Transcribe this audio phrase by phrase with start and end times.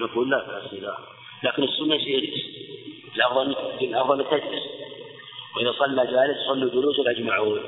[0.00, 0.96] نقول لا بأس لا
[1.44, 2.46] لكن السنة يجلس
[3.16, 4.62] الأفضل الأفضل تجلس.
[5.56, 7.60] وإذا صلى جالس صلوا جلوسا أجمعون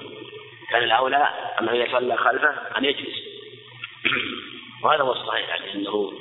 [0.71, 1.29] كان الأولى
[1.61, 3.15] أنه إذا صلى خلفه أن يجلس.
[4.83, 6.13] وهذا هو الصحيح يعني أنه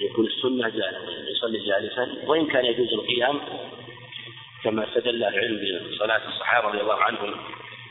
[0.00, 2.24] يكون السنة جالسا يصلي جالسا.
[2.26, 3.40] وإن كان يجوز القيام
[4.64, 7.34] كما استدل العلم بصلاة الصحابة رضي الله عنهم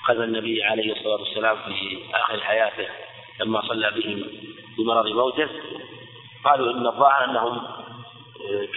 [0.04, 2.88] خلف النبي عليه الصلاة والسلام في آخر حياته
[3.40, 4.26] لما صلى بهم
[4.78, 5.50] بمرض موته.
[6.44, 7.62] قالوا إن الظاهر أنهم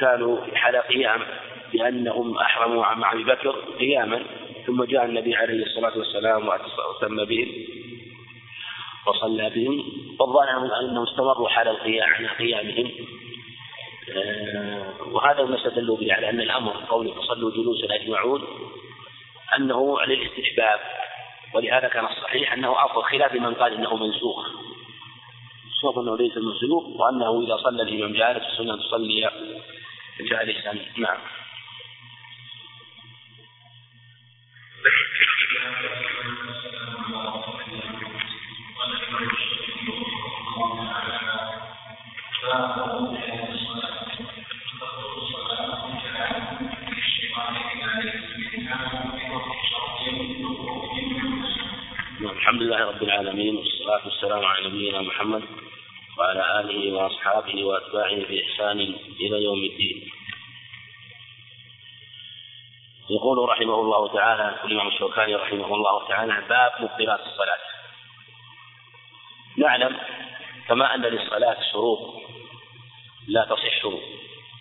[0.01, 1.23] كانوا في حال قيام
[1.75, 4.23] لأنهم أحرموا مع أبي بكر قياما
[4.67, 7.49] ثم جاء النبي عليه الصلاة والسلام وأتم بهم
[9.07, 9.85] وصلى بهم.
[10.21, 12.91] والظاهر أنهم استمروا حال القيام على قيامهم.
[14.17, 18.45] آه، وهذا ما استدلوا به على أن الأمر قوله فصلوا جلوسا أجمعون
[19.57, 20.81] أنه للاستحباب.
[21.55, 24.66] ولهذا كان الصحيح أنه أفضل خلاف من قال إنه منسوخ.
[25.77, 29.31] الصواب أنه ليس منسوخ وأنه إذا صلى الإمام جالس السنة أن تصلي
[30.21, 31.19] جالسا نعم.
[52.21, 55.66] الحمد لله رب العالمين والصلاة والسلام على نبينا محمد
[56.19, 58.81] وعلى آله وأصحابه وأتباعه بإحسان
[59.21, 60.11] إلى يوم الدين.
[63.11, 67.59] يقول رحمه الله تعالى الإمام الشوكاني رحمه الله تعالى باب مبطلات الصلاة.
[69.57, 69.97] نعلم
[70.69, 72.23] كما أن للصلاة شروط
[73.29, 73.85] لا تصح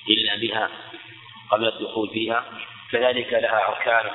[0.09, 0.69] إلا بها
[1.51, 2.45] قبل الدخول فيها.
[2.91, 4.11] كذلك لها أركان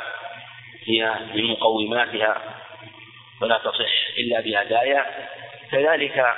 [0.85, 2.63] هي من مقوماتها
[3.43, 5.29] ولا تصح إلا بأدائها
[5.71, 6.37] كذلك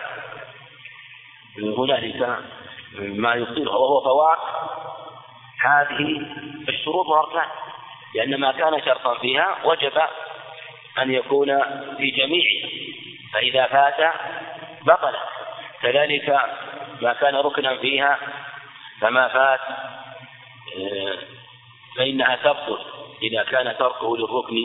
[1.58, 2.38] هنالك
[2.98, 4.38] ما يبطلها وهو فوات
[5.64, 6.26] هذه
[6.68, 7.48] الشروط والأركان
[8.14, 9.92] لأن ما كان شرطا فيها وجب
[10.98, 11.62] أن يكون
[11.96, 12.68] في جميعها
[13.32, 14.14] فإذا فات
[14.82, 15.14] بطل.
[15.82, 16.40] كذلك
[17.02, 18.18] ما كان ركنا فيها
[19.00, 19.60] فما فات
[20.76, 21.18] آه،
[21.96, 22.78] فإنها تبطل.
[23.22, 24.56] إذا كان تركه للركن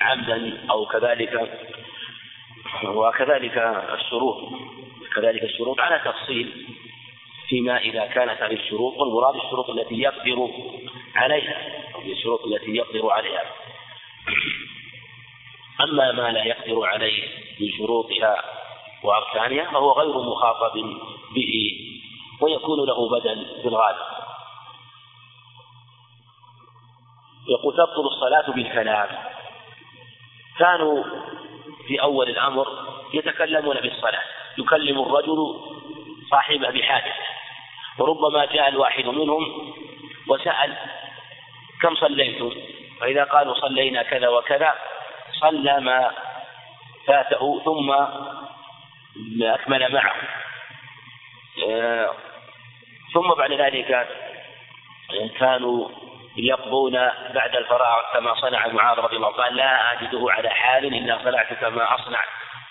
[0.00, 1.60] عمدا أو كذلك
[2.84, 3.58] وكذلك
[3.94, 4.52] الشروط.
[5.16, 6.66] كذلك الشروط على تفصيل
[7.48, 10.50] فيما إذا كانت هذه الشروط والمراد الشروط التي يقدر
[11.14, 13.42] عليها الشروط التي يقدر عليها.
[15.80, 17.22] أما ما لا يقدر عليه
[17.60, 18.44] من شروطها
[19.02, 20.72] وأركانها فهو غير مخاطب
[21.34, 21.80] به
[22.40, 23.98] ويكون له بدل في الغالب.
[27.48, 29.08] يقول تبطل الصلاة بالكلام.
[30.58, 31.04] كانوا
[31.86, 32.66] في أول الأمر
[33.14, 34.41] يتكلمون بالصلاة.
[34.58, 35.60] يكلم الرجل
[36.30, 37.24] صاحبه بحاجته
[37.98, 39.74] وربما جاء الواحد منهم
[40.28, 40.76] وسأل
[41.82, 42.52] كم صليتم؟
[43.00, 44.74] فإذا قالوا صلينا كذا وكذا
[45.40, 46.10] صلى ما
[47.06, 47.90] فاته ثم
[49.42, 50.14] أكمل معه.
[51.68, 52.14] آه،
[53.14, 54.08] ثم بعد ذلك
[55.38, 55.88] كانوا
[56.36, 56.92] يقضون
[57.34, 61.94] بعد الفراغ كما صنع معاذ رضي الله قال لا أجده على حال إلا صنعت كما
[61.94, 62.24] أصنع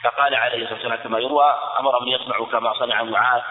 [0.03, 1.45] فقال عليه الصلاة والسلام كما يروى
[1.79, 3.41] أمر من يصنع كما صنع معاذ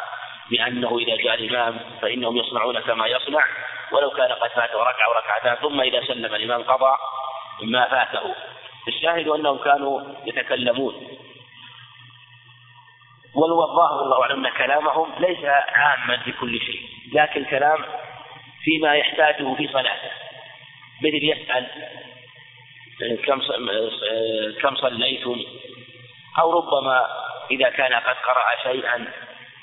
[0.50, 3.44] بأنه إذا جاء الإمام فإنهم يصنعون كما يصنع
[3.92, 6.96] ولو كان قد فاته ركعة وركعتان ثم إذا سلم الإمام قضى
[7.62, 8.34] ما فاته.
[8.88, 11.18] الشاهد أنهم كانوا يتكلمون.
[13.34, 16.80] والظاهر الله أعلم أن كلامهم ليس عاما في كل شيء
[17.12, 17.84] لكن كلام
[18.64, 20.10] فيما يحتاجه في صلاته.
[21.02, 21.66] مثل يسأل
[23.26, 23.40] كم
[24.62, 25.44] كم صليتم؟
[26.40, 27.06] أو ربما
[27.50, 29.12] إذا كان قد قرأ شيئا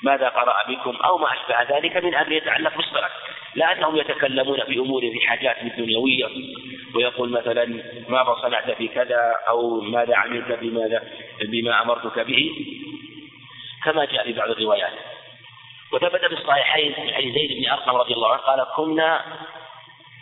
[0.02, 3.10] ماذا قرأ بكم أو ما أشبه ذلك من أمر يتعلق بالصلاة.
[3.54, 6.28] لا أنهم يتكلمون في أمور في حاجات دنيوية
[6.94, 7.64] ويقول مثلا
[8.08, 11.02] ماذا صنعت في كذا أو ماذا عملت بماذا
[11.40, 12.50] بما أمرتك به.
[13.84, 14.92] كما جاء في بعض الروايات.
[15.92, 19.24] وثبت في الصحيحين حديث زيد بن أرقم رضي الله عنه قال كنا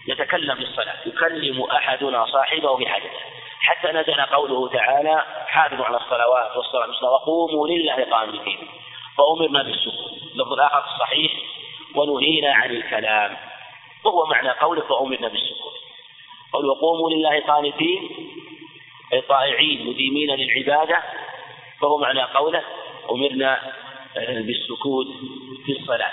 [0.08, 0.96] نتكلم في الصلاة.
[1.06, 3.20] يكلم أحدنا صاحبه بحاجته.
[3.60, 8.68] حتى نزل قوله تعالى حافظوا على الصلوات والصلاة وقوموا لله قانتين.
[9.18, 11.32] فأمرنا بالسكوت لفظ الآخر الصحيح
[11.94, 13.36] ونهينا عن الكلام.
[14.04, 15.74] وهو معنى قوله فأمرنا بالسكوت
[16.52, 18.10] قول وقوموا لله قانتين
[19.12, 21.02] أي طائعين مديمين للعبادة
[21.80, 22.62] فهو معنى قوله
[23.10, 23.72] أمرنا
[24.16, 25.06] بالسكوت
[25.66, 26.12] في الصلاة.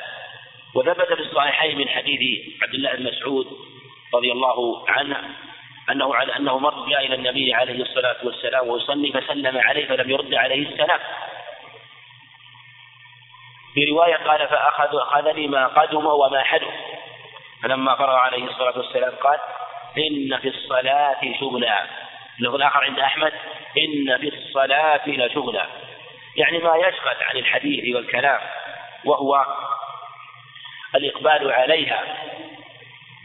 [0.75, 2.21] وثبت في الصحيحين من حديث
[2.63, 3.47] عبد الله بن مسعود
[4.13, 5.35] رضي الله عنه
[5.89, 10.33] أنه على أنه مر جاء إلى النبي عليه الصلاة والسلام ويصلي فسلم عليه فلم يرد
[10.33, 10.99] عليه السلام.
[13.73, 16.73] في رواية قال فأخذ أخذني ما قدم وما حدث
[17.63, 19.39] فلما فرغ عليه الصلاة والسلام قال
[19.97, 21.85] إن في الصلاة شغلا.
[22.39, 23.33] اللفظ الآخر عند أحمد
[23.77, 25.67] إن في الصلاة لشغلا.
[26.35, 28.39] يعني ما يشغل عن الحديث والكلام
[29.05, 29.45] وهو
[30.95, 32.03] الإقبال عليها.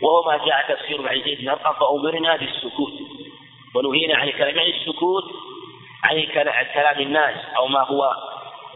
[0.02, 2.92] وهو ما جاء تفسير عن زيد بن أرقم فأمرنا بالسكوت.
[3.74, 5.24] ونهينا عن الكلام يعني السكوت
[6.04, 6.26] عن
[6.74, 8.04] كلام الناس أو ما هو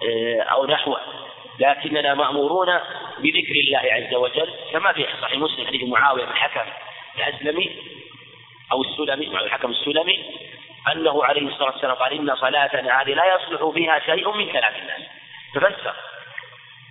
[0.03, 1.01] آه، أو نحوه.
[1.59, 2.67] لكننا مأمورون
[3.19, 6.71] بذكر الله عز وجل كما في صحيح مسلم حديث معاوية بن الحكم
[7.17, 7.71] الأسلمي
[8.73, 10.25] أو السلمي الحكم السلمي
[10.93, 15.03] أنه عليه الصلاة والسلام قال إن صلاتنا هذه لا يصلح فيها شيء من كلام الناس.
[15.55, 15.95] ففسر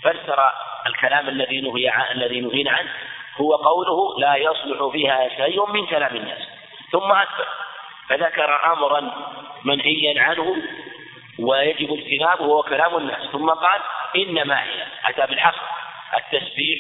[0.04, 0.52] فسر
[0.88, 2.90] الكلام الذي نهي الذي نهينا عنه.
[3.38, 6.48] هو قوله لا يصلح فيها شيء من كلام الناس.
[6.92, 7.48] ثم أكبر
[8.10, 9.12] فذكر أمرا
[9.64, 10.56] منهيا عنه
[11.40, 13.32] ويجب اجتنابه وهو كلام الناس.
[13.32, 13.82] ثم قال
[14.16, 15.56] إنما هي أتى بالحق.
[16.18, 16.80] التسبيح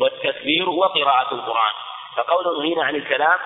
[0.00, 1.72] والتكبير وقراءة القرآن.
[2.16, 3.38] فقوله هنا عن الكلام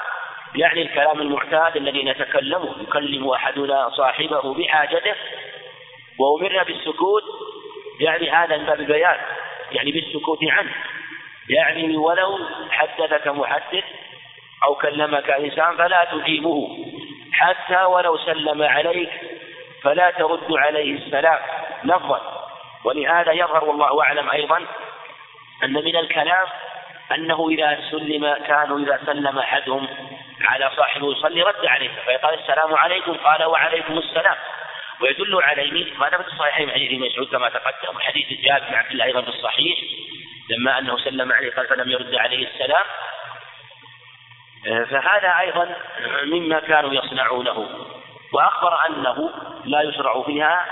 [0.55, 2.75] يعني الكلام المعتاد الذي نتكلمه.
[2.83, 5.15] يكلم أحدنا صاحبه بحاجته
[6.19, 7.25] وأمرنا بالسكوت.
[8.01, 9.17] يعني هذا من باب البيان
[9.73, 10.75] يعني بالسكوت عنه.
[11.51, 12.39] يعني ولو
[12.71, 13.85] حدثك محدث
[14.65, 16.79] أو كلمك إنسان فلا تجيبه.
[17.33, 19.11] حتى ولو سلم عليك
[19.83, 21.39] فلا ترد عليه السلام
[21.85, 22.49] لفظا.
[22.85, 24.67] ولهذا يظهر والله أعلم أيضا
[25.65, 26.47] أن من الكلام
[27.15, 29.89] أنه إذا سلم كانوا إذا سلم أحدهم
[30.45, 31.91] على صاحبه يصلي رد عليه.
[32.05, 34.37] فيقال السلام عليكم قال وعليكم السلام.
[35.01, 38.91] ويدل عليه ما ثبت في الصحيحين حديث ابن مسعود كما تقدم وحديث جابر بن عبد
[38.91, 39.79] الله أيضا في الصحيح
[40.51, 42.85] لما أنه سلم عليه قال فلم يرد عليه السلام.
[44.65, 45.77] فهذا أيضا
[46.25, 47.87] مما كانوا يصنعونه.
[48.33, 49.31] وأخبر أنه
[49.65, 50.67] لا يشرع فيها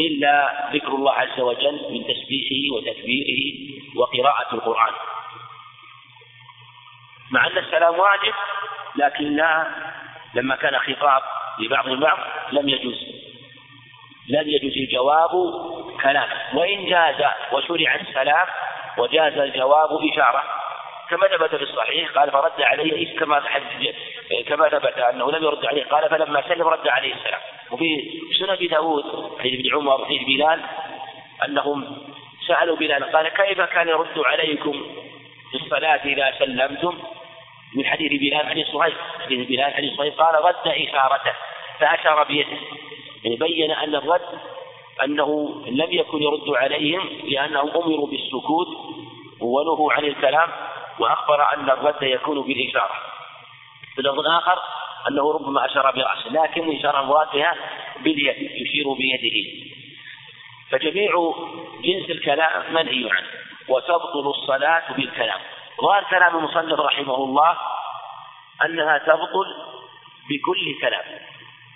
[0.00, 3.54] إلا ذكر الله عز وجل من تسبيحه وتكبيره
[3.96, 4.92] وقراءة القرآن.
[7.30, 8.34] مع أن السلام واجب
[8.96, 9.66] لكن لا
[10.34, 11.22] لما كان خطاب
[11.58, 12.18] لبعض البعض
[12.52, 13.06] لم يجوز.
[14.28, 15.30] لم يجوز الجواب
[16.02, 16.28] كلام.
[16.54, 18.46] وإن جاز وشرع السلام
[18.98, 20.42] وجاز الجواب إشارة.
[21.10, 23.42] كما ثبت في الصحيح قال فرد عليه كما
[24.48, 27.40] كما ثبت أنه لم يرد عليه قال فلما سلم رد عليه السلام.
[27.70, 29.04] وفي سنن ابي داود
[29.38, 30.60] حديث ابن عمر حديث بلال
[31.44, 31.98] أنهم
[32.46, 34.72] سألوا بلال قال كيف كان يرد عليكم
[35.50, 36.98] في الصلاة إذا سلمتم؟
[37.76, 38.94] من حديث بلال حديث صهيب.
[39.24, 41.32] حديث بلال حديث صهيب قال رد إشارته
[41.78, 42.56] فأشار بيده.
[43.24, 44.40] يعني بين أن الرد
[45.04, 48.68] أنه لم يكن يرد عليهم لأنهم أمروا بالسكوت
[49.40, 50.48] ونهوا عن الكلام
[50.98, 52.94] وأخبر أن الرد يكون بالإشارة.
[53.94, 54.58] في الآخر
[55.08, 57.28] أنه ربما أشار برأسه لكن الإشارة المراد
[58.00, 59.66] باليد يشير بيده.
[60.70, 61.34] فجميع
[61.84, 63.26] جنس الكلام منهي عنه
[63.68, 65.40] وتبطل الصلاة بالكلام.
[65.80, 67.58] ظاهر كلام المصنف رحمه الله
[68.64, 69.56] أنها تبطل
[70.28, 71.04] بكل كلام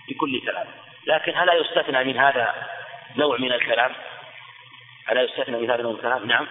[0.08, 0.66] بكل كلام.
[1.06, 2.68] لكن ألا يستثنى من هذا
[3.16, 3.94] نوع من الكلام؟
[5.10, 6.48] ألا يستثنى من هذا نوع من الكلام؟ نعم.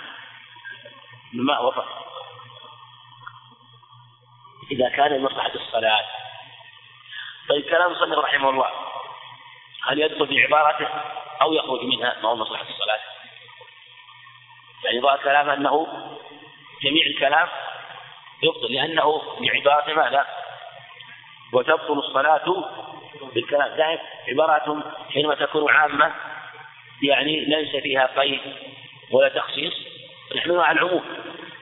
[1.34, 1.86] ما وفق
[4.72, 6.06] إذا كان لمصلحة الصلاة.
[7.50, 8.70] طيب كلام المصنف رحمه الله.
[9.88, 10.88] هل يدخل في عبارته
[11.42, 13.00] أو يخرج منها ما هو مصلحة الصلاة؟
[14.84, 15.88] يعني ظاهر كلام أنه
[16.84, 17.48] جميع الكلام
[18.44, 20.26] يبطل لأنه بعبارة ماذا؟
[21.54, 22.72] وتبطل الصلاة
[23.34, 23.76] بالكلام.
[23.78, 24.84] دائما عبارات
[25.14, 26.14] حينما تكون عامة
[27.04, 28.42] يعني ليس فيها قيد
[29.12, 29.74] ولا تخصيص.
[30.36, 31.04] نحملها على العموم.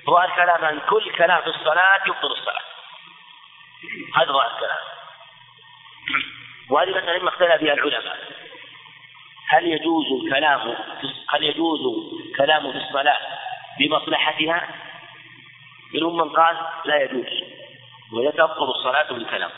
[0.05, 2.61] ظاهر كلام أن كل كلام في الصلاة يبطل الصلاة.
[4.15, 4.77] هذا ظاهر الكلام.
[6.69, 8.17] وهذه مسألة مما اختلف بها العلماء.
[9.49, 10.75] هل يجوز الكلام
[11.29, 11.79] هل يجوز
[12.37, 13.17] كلام في الصلاة
[13.79, 14.67] بمصلحتها؟
[15.93, 17.43] منهم من قال لا يجوز
[18.13, 19.49] ويتبطل الصلاة بالكلام.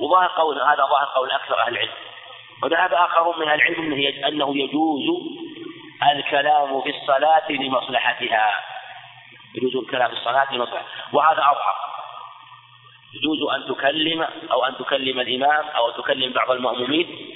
[0.00, 1.92] وظاهر قول هذا ظاهر قول أكثر أهل العلم.
[2.62, 5.02] وذهب آخرون من أهل العلم أنه يجوز
[6.12, 8.64] الكلام في الصلاة لمصلحتها.
[9.54, 11.08] يجوز الكلام في الصلاة لمصلحتها.
[11.12, 11.74] وهذا أظهر
[13.14, 17.34] يجوز أن تكلم أو أن تكلم الإمام أو تكلم بعض المأمومين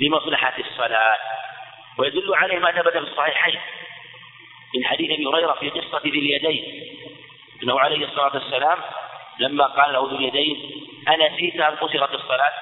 [0.00, 1.18] لمصلحة الصلاة.
[1.98, 3.60] ويدل عليه ما ثبت في الصحيحين.
[4.76, 6.84] من حديث أبي هريرة في قصة ذي اليدين.
[7.64, 8.78] إنه عليه الصلاة والسلام
[9.38, 12.52] لما قال له ذو اليدين انسيت أن قصرت الصلاة؟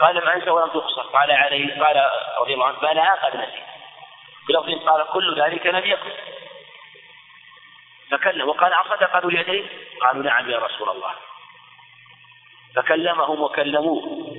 [0.00, 1.02] قال لم انسى ولم تقصر.
[1.02, 3.64] قال عليه قال رضي الله عنه بلى قد نسيت.
[4.48, 6.10] بلفظ قال كل ذلك لم يكن.
[8.10, 9.68] فكلم وقال أصدق ذو اليدين؟
[10.02, 11.14] قالوا نعم يا رسول الله.
[12.76, 14.36] فكلمهم وكلموه.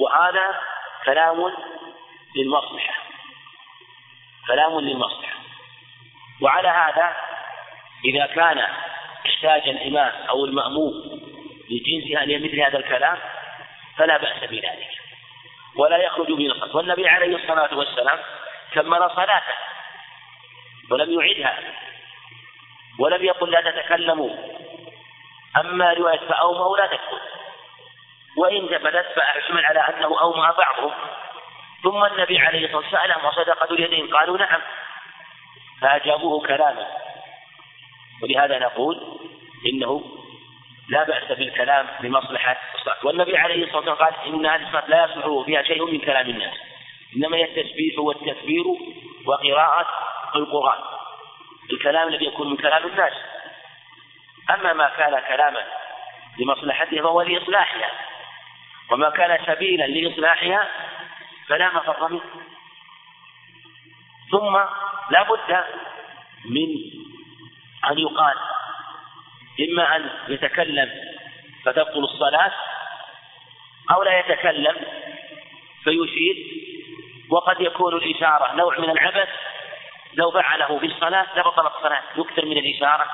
[0.00, 0.60] وهذا
[1.04, 1.52] كلام
[2.36, 2.94] للمصلحة.
[4.46, 5.38] كلام للمصلحة.
[6.40, 7.29] وعلى هذا
[8.04, 8.58] إذا كان
[9.26, 10.92] إحتاج الإمام أو المأموم
[11.70, 13.18] لجنسها لمثل هذا الكلام
[13.96, 14.90] فلا بأس بذلك.
[15.76, 18.18] ولا يخرج الصلاة والنبي عليه الصلاة والسلام
[18.72, 19.54] كمل صلاته
[20.90, 21.58] ولم يعدها
[22.98, 24.30] ولم يقل لا تتكلموا.
[25.56, 27.20] أما رواية فأومأوا لا تكتب
[28.36, 30.94] وإن ثبتت فأحمل على أنه أومأ بعضهم.
[31.82, 34.60] ثم النبي عليه الصلاة والسلام سألهم وصدق اليدين قالوا نعم.
[35.80, 37.09] فأجابوه كلاما.
[38.22, 39.18] ولهذا نقول
[39.66, 40.02] إنه
[40.88, 45.46] لا بأس بالكلام لمصلحة الصلاة والنبي عليه الصلاة والسلام قال إن هذه الصلاة لا يصلح
[45.46, 46.54] فيها شيء من كلام الناس.
[47.16, 48.64] إنما هي التسبيح والتكبير
[49.26, 49.88] وقراءة
[50.36, 50.80] القرآن.
[51.72, 53.12] الكلام الذي يكون من كلام الناس.
[54.50, 55.64] أما ما كان كلاما
[56.38, 57.90] لمصلحتها فهو لإصلاحها.
[58.90, 60.68] وما كان سبيلا لإصلاحها
[61.48, 62.20] فلا مفر منه.
[64.30, 64.56] ثم
[65.10, 65.64] لا بد
[66.44, 66.99] من
[67.90, 68.34] أن يقال.
[69.60, 70.90] إما أن يتكلم
[71.64, 72.52] فتبطل الصلاة
[73.90, 74.76] أو لا يتكلم
[75.84, 76.36] فيشير
[77.30, 79.28] وقد يكون الإشارة نوع من العبث
[80.14, 83.06] لو فعله في الصلاة لبطلت الصلاة يكثر من الإشارة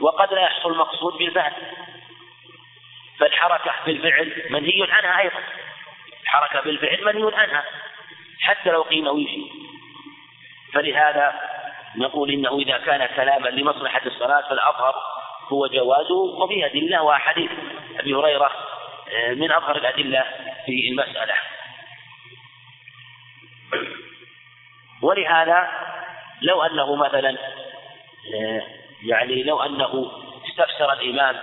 [0.00, 1.52] وقد لا يحصل المقصود بالفعل.
[3.18, 5.42] فالحركة بالفعل منهي عنها أيضا.
[6.22, 7.64] الحركة بالفعل منهي عنها
[8.40, 9.52] حتى لو قيل ويشير.
[10.72, 11.59] فلهذا
[11.96, 14.94] نقول إنه إذا كان كلاما لمصلحة الصلاة فالأظهر
[15.52, 17.50] هو جوازه وفيه أدلة وأحاديث
[17.98, 18.50] أبي هريرة
[19.12, 20.24] آه، من أظهر الأدلة
[20.66, 21.34] في المسألة.
[25.02, 25.68] ولهذا
[26.42, 27.38] لو أنه مثلا
[28.34, 28.62] آه،
[29.06, 30.12] يعني لو أنه
[30.48, 31.36] استفسر الإمام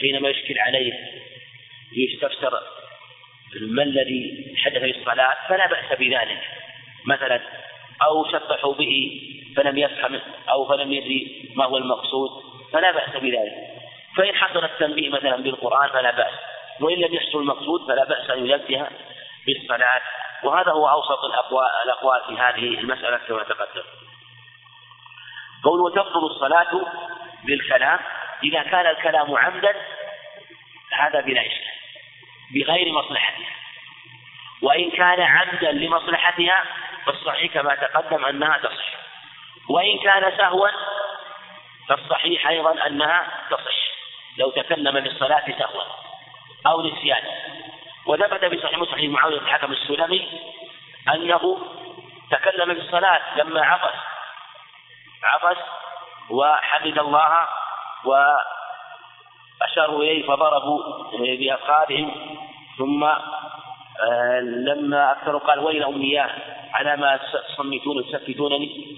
[0.00, 0.92] حينما يشكل عليه
[1.92, 2.60] يستفسر
[3.60, 6.61] ما الذي حدث في الصلاة فلا بأس بذلك.
[7.06, 7.40] مثلا
[8.02, 9.22] أو شبحوا به
[9.56, 12.30] فلم يفهم أو فلم يدري ما هو المقصود
[12.72, 13.54] فلا بأس بذلك.
[14.16, 16.32] فإن حصل التنبيه مثلا بالقرآن فلا بأس
[16.80, 18.86] وإن لم يحصل المقصود فلا بأس أن ينبه
[19.46, 20.00] بالصلاة.
[20.44, 21.24] وهذا هو أوسط
[21.84, 23.82] الأقوال في هذه المسألة كما تقدم.
[25.64, 26.86] قول وتبطل الصلاة
[27.44, 27.98] بالكلام
[28.44, 29.74] إذا كان الكلام عمدا
[30.92, 31.72] هذا بلا إشكال
[32.54, 33.46] بغير مصلحتها.
[34.62, 36.64] وإن كان عمدا لمصلحتها
[37.06, 38.94] فالصحيح كما تقدم أنها تصح.
[39.68, 40.68] وإن كان سهوا
[41.88, 43.82] فالصحيح أيضا أنها تصح.
[44.38, 45.82] لو تكلم بالصلاة سهوا
[46.66, 47.30] أو نسيانا
[48.06, 50.28] وثبت في صحيح مسلم معاوية بن الحكم السلمي
[51.14, 51.58] أنه
[52.30, 53.98] تكلم بالصلاة لما عطس.
[55.22, 55.58] عطس
[56.30, 57.48] وحمد الله
[58.04, 60.82] وأشاروا إليه فضربوا
[61.12, 62.36] بأفخاذهم
[62.78, 63.04] ثم
[64.00, 66.30] آه، لما أكثروا قال ويل أمنياه
[66.72, 68.96] على ما تصمتون تسكتونني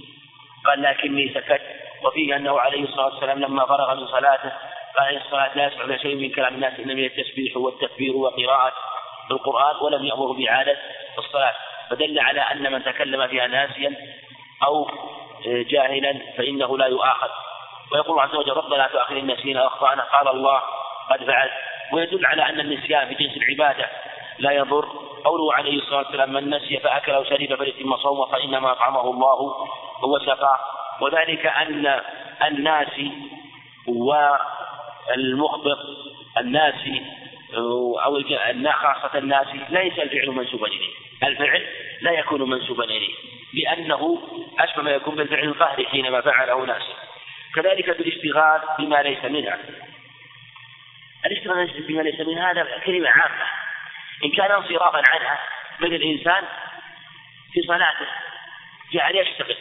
[0.66, 1.62] قال لكني سكت.
[2.04, 4.52] وفيه أنه عليه الصلاة والسلام لما فرغ من صلاته
[4.98, 8.72] قال إن الصلاة لا يسمع شيء من كلام الناس إنما هي التسبيح والتكبير وقراءة
[9.30, 10.76] القرآن ولم يأمر بإعادة
[11.18, 11.54] الصلاة
[11.90, 13.96] فدل على أن من تكلم فيها ناسيا
[14.66, 14.90] أو
[15.46, 17.28] جاهلا فإنه لا يؤاخذ.
[17.92, 20.62] ويقول عز وجل ربنا لا تؤاخذنا إن نسينا وأخطأنا قال الله
[21.10, 21.50] قد فعل
[21.92, 23.86] ويدل على أن النسيان في جنس العبادة
[24.38, 25.13] لا يضر.
[25.24, 29.54] قوله عليه الصلاة والسلام من نسي فأكل أو شرب فليتم صومه فإنما أطعمه الله
[30.04, 30.58] هو سقاه
[31.00, 32.00] وذلك أن
[32.42, 33.10] الناسي
[33.86, 35.78] والمخبط
[36.38, 37.02] الناسي
[37.56, 38.00] أو
[38.72, 40.88] خاصة الناسي ليس الفعل منسوبا إليه.
[41.22, 41.66] الفعل
[42.00, 43.14] لا يكون منسوبا إليه
[43.54, 44.18] لأنه
[44.58, 46.82] أشبه ما يكون بالفعل القهري حينما فعله ناس.
[47.54, 49.58] كذلك بالاشتغال بما ليس منها.
[51.26, 53.63] الاشتغال بما ليس منها هذا كلمة عامة.
[54.24, 55.38] إن كان انصرافا عنها
[55.80, 56.44] مثل الإنسان
[57.52, 58.06] في صلاته؟
[58.92, 59.56] جعل يشتغل.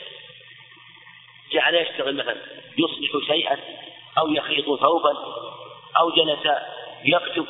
[1.52, 2.36] جعل يشتغل مثلا
[2.78, 3.58] يصلح شيئا
[4.18, 5.14] أو يخيط ثوبا
[6.00, 6.48] أو جلس
[7.04, 7.48] يكتب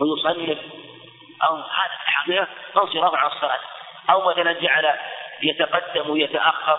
[0.00, 0.58] ويصنف
[1.42, 3.60] أو هذا في الحقيقة انصراف عن الصلاة.
[4.10, 4.98] أو مثلا جعل
[5.42, 6.78] يتقدم ويتأخر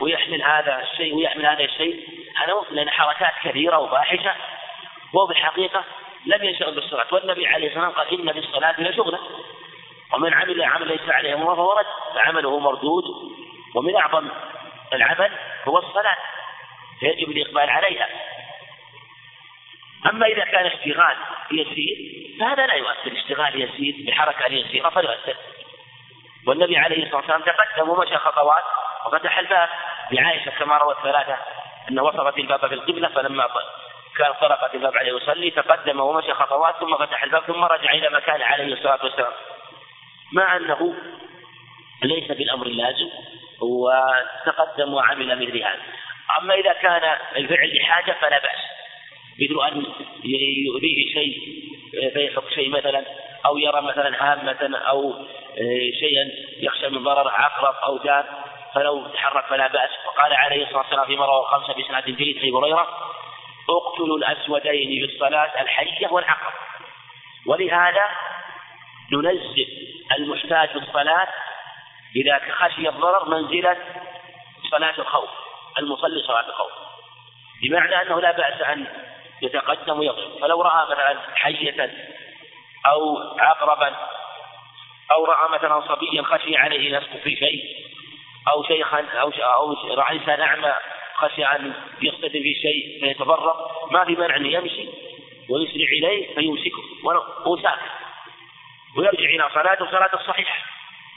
[0.00, 2.08] ويحمل هذا الشيء ويحمل هذا الشيء.
[2.36, 4.34] هذا لأن حركات كثيرة وفاحشة.
[5.12, 5.84] وهو بالحقيقة
[6.26, 9.18] لم ينشغل بالصلاة والنبي عليه الصلاة والسلام قال إن في الصلاة لشغلا
[10.12, 13.04] ومن عمل عمل ليس عليه أمر فهو رد فعمله مردود.
[13.74, 14.28] ومن أعظم
[14.92, 15.30] العمل
[15.64, 16.16] هو الصلاة
[17.00, 18.08] فيجب الإقبال عليها.
[20.06, 21.16] أما إذا كان اشتغال
[21.50, 21.96] يسير
[22.40, 23.12] فهذا لا يؤثر.
[23.12, 25.36] اشتغال يسير بحركة يسيرة فلا يؤثر.
[26.46, 28.64] والنبي عليه الصلاة والسلام تقدم ومشى خطوات
[29.06, 29.68] وفتح الباب.
[30.10, 31.38] لعائشة كما روى الثلاثة
[31.90, 33.48] أن وصفت الباب في القبلة فلما
[34.18, 38.42] كان طرقت الباب عليه يصلي تقدم ومشى خطوات ثم فتح الباب ثم رجع إلى مكان
[38.42, 39.32] عليه الصلاة والسلام.
[40.32, 40.94] مع أنه
[42.02, 43.10] ليس بالأمر اللازم
[43.62, 45.82] وتقدم وعمل مثل هذا.
[46.40, 48.60] أما إذا كان الفعل لحاجة فلا بأس.
[49.40, 49.86] مثل أن
[50.66, 51.62] يؤذيه شيء
[52.12, 53.04] فيحك شيء مثلا
[53.46, 55.26] أو يرى مثلا هامة أو
[56.00, 56.30] شيئا
[56.60, 58.26] يخشى من ضرر عقرب أو داب
[58.74, 59.90] فلو تحرك فلا بأس.
[60.06, 63.05] وقال عليه الصلاة والسلام في مرة الخمسة بإسناد جيد في هريرة
[63.70, 66.52] اقتلوا الأسودين في الصلاة الحية والعقرب
[67.46, 68.04] ولهذا
[69.12, 69.66] ننزل
[70.18, 71.28] المحتاج الصلاة
[72.16, 73.76] إذا خشي الضرر منزلة
[74.70, 75.30] صلاة الخوف
[75.78, 76.72] المصلي صلاة الخوف.
[77.62, 78.86] بمعنى أنه لا بأس أن
[79.42, 81.90] يتقدم ويضرب فلو رأى مثلا حية
[82.86, 83.96] أو عقربا
[85.12, 87.86] أو رأى مثلا صبيا خشي عليه يسقط في شيء
[88.48, 90.74] أو شيخا أو أو رأى إنسان أعمى
[91.16, 93.54] خشي أن يصطدم في شيء فيتضرر
[93.90, 94.88] ما في مانع أن يمشي
[95.50, 96.82] ويسرع إليه فيمسكه
[97.46, 97.90] وساكت
[98.96, 100.64] ويرجع إلى صلاته صلاة الصحيحة.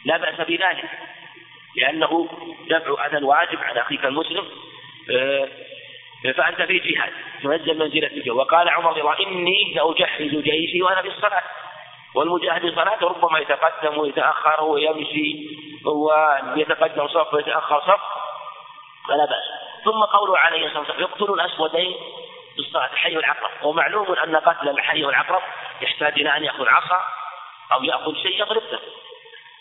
[0.05, 0.89] لا بأس بذلك
[1.77, 2.29] لأنه
[2.69, 4.45] دفع أذى واجب على أخيك المسلم.
[5.11, 5.47] آه،
[6.35, 7.13] فأنت في جهاد
[7.43, 11.43] تنزل الجو وقال عمر رضي الله إني لأجهز جيشي وأنا في الصلاة.
[12.15, 15.47] والمجاهد في الصلاة ربما يتقدم ويتأخر ويمشي
[15.85, 18.01] ويتقدم صف ويتأخر صف
[19.07, 19.68] فلا بأس.
[19.83, 21.97] ثم قوله عليه الصلاة والسلام يقتل الأسودين
[22.55, 25.41] في الصلاة الحي والعقرب ومعلوم أن قتل الحي والعقرب
[25.81, 27.01] يحتاج إلى أن يأخذ عصا
[27.71, 28.79] أو يأخذ شيء يضرب به.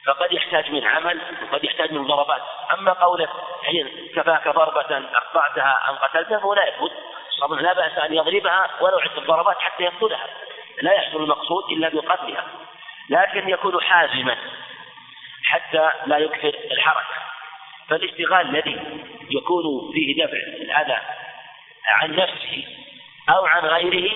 [0.07, 2.43] فقد يحتاج من عمل وقد يحتاج من ضربات.
[2.73, 3.29] أما قوله
[3.63, 6.73] حين كفاك ضربة أقطعتها أم قتلتها فهو لا
[7.41, 10.27] طبعا لا بأس أن يضربها ولو عدة ضربات حتى يقتلها.
[10.83, 12.45] لا يحصل المقصود إلا بقتلها.
[13.11, 14.37] لكن يكون حازما
[15.45, 17.28] حتى لا يكثر الحركة
[17.89, 18.81] فالاشتغال الذي
[19.31, 20.99] يكون فيه دفع الأذى
[21.87, 22.65] عن نفسه
[23.29, 24.11] أو عن غيره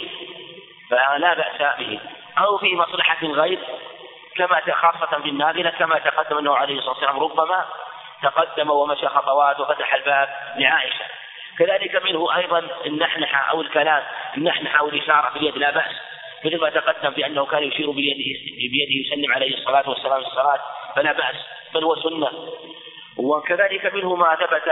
[0.91, 2.01] فلا بأس به.
[2.39, 3.59] أو في مصلحة الغير
[4.37, 7.65] كما خاصة في النافلة كما تقدم أنه عليه الصلاة والسلام ربما
[8.23, 11.05] تقدم ومشى خطوات وفتح الباب لعائشة.
[11.59, 14.03] كذلك منه أيضا النحنحة أو الكلام
[14.37, 15.95] النحنحة أو الإشارة باليد لا بأس.
[16.45, 20.61] مثل ما تقدم بأنه كان يشير بيده بيده يسلم عليه الصلاة والسلام في الصلاة
[20.97, 21.37] فلا بأس.
[21.75, 22.29] بل هو سنة.
[23.17, 24.69] وكذلك منه ما ثبت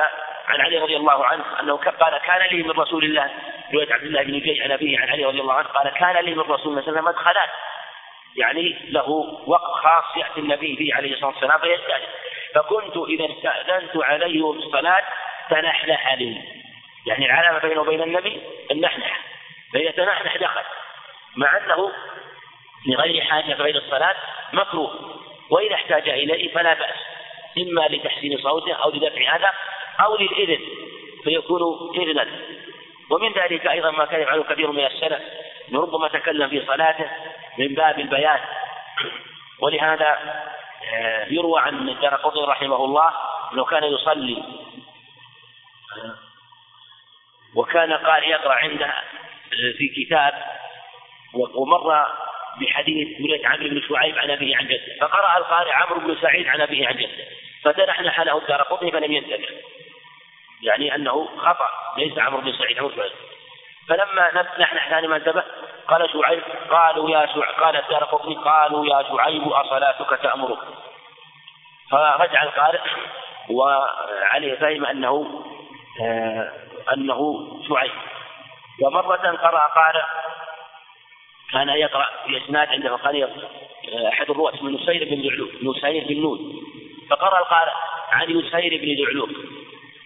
[0.47, 3.31] عن علي رضي الله عنه أنه قال كان لي من رسول الله
[3.75, 6.35] رواية عبد الله بن جيش عن أبيه عن علي رضي الله عنه قال كان لي
[6.35, 7.49] من رسول الله صلى الله عليه وسلم مدخلات.
[8.37, 9.09] يعني له
[9.47, 12.07] وقت خاص يأتي النبي فيه عليه الصلاة والسلام فيستأذن.
[12.55, 15.03] فكنت إذا استأذنت عليه الصلاة
[15.51, 16.43] تنحنح لي.
[17.07, 19.21] يعني العلامة بينه وبين النبي النحنح.
[19.73, 20.63] فإذا تنحنح دخل
[21.37, 21.93] مع أنه
[22.87, 24.17] لغير حاجة غير الصلاة
[24.53, 25.21] مكروه.
[25.51, 27.10] وإذا احتاج إليه فلا بأس.
[27.59, 29.53] إما لتحسين صوته أو لدفع هذا
[30.01, 30.61] أو للإذن
[31.25, 31.63] فيكون
[31.97, 32.27] إذنا.
[33.11, 35.23] ومن ذلك أيضا ما كان يفعله كثير من السلف
[35.75, 37.11] ربما تكلم في صلاته
[37.59, 38.41] من باب البيان.
[39.61, 40.19] ولهذا
[40.93, 43.13] آه، يروى عن الدرقطني رحمه الله
[43.53, 44.43] إنه كان يصلي
[47.55, 50.45] وكان قال يقرأ عنده آه، في كتاب
[51.35, 52.07] ومر
[52.61, 56.61] بحديث ولد عمرو بن شعيب عن أبيه عن جده فقرأ القارئ عمرو بن سعيد عن
[56.61, 57.25] أبيه عن جده
[57.65, 59.49] فتنحنح له الدار فلم ينتبه.
[60.63, 63.03] يعني أنه خطأ ليس عمرو بن سعيد عمرو بن
[63.89, 65.45] فلما نحن ثاني ما انتبه
[65.89, 70.59] قال شعيب قالوا يا شعيب قال الدار قطني قالوا يا شعيب أصلاتك تأمرك.
[71.91, 72.81] فرجع القارئ
[73.57, 75.45] وعليه فهم أنه
[76.03, 76.53] آه
[76.93, 77.93] أنه شعيب.
[78.83, 80.03] ومرة قرأ قارئ
[81.53, 82.97] كان يقرأ في إسناد عندما
[83.93, 86.63] آه، أحد الرواة اسمه نسير بن ذعلوب نسير بن نون.
[87.11, 87.73] فقرأ القارئ
[88.13, 89.29] عن نسير بن ذعلوب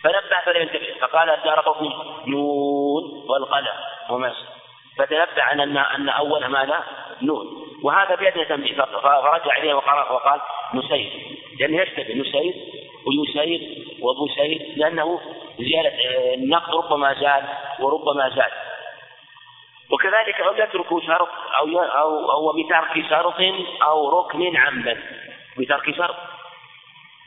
[0.02, 1.30] فنبه فلم ينتبه فقال
[1.60, 1.90] قطني
[2.26, 3.76] نون والقلم
[4.10, 4.32] وما
[4.98, 6.84] فتنبه أن أن أولها ماذا؟
[7.22, 7.46] نون.
[7.82, 10.40] وهذا بيدنا تنبيه فرجع إليه وقال وقال
[10.74, 11.10] نسير.
[11.60, 12.54] لأنه يشتبه نسير
[13.06, 13.60] ويسير
[14.00, 15.20] وبسير لأنه
[15.58, 17.44] زيادة آه، النقد ربما زاد
[17.80, 18.63] وربما زاد.
[19.94, 21.28] وكذلك أو يترك شرط
[21.58, 23.40] أو أو أو بترك شرط
[23.82, 25.02] أو ركن عمدا.
[25.58, 26.16] بترك شرط.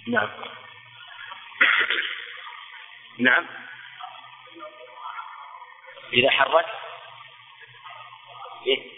[0.07, 0.29] نعم.
[3.19, 3.45] نعم.
[6.13, 6.65] إذا حرك
[8.67, 8.97] إيه؟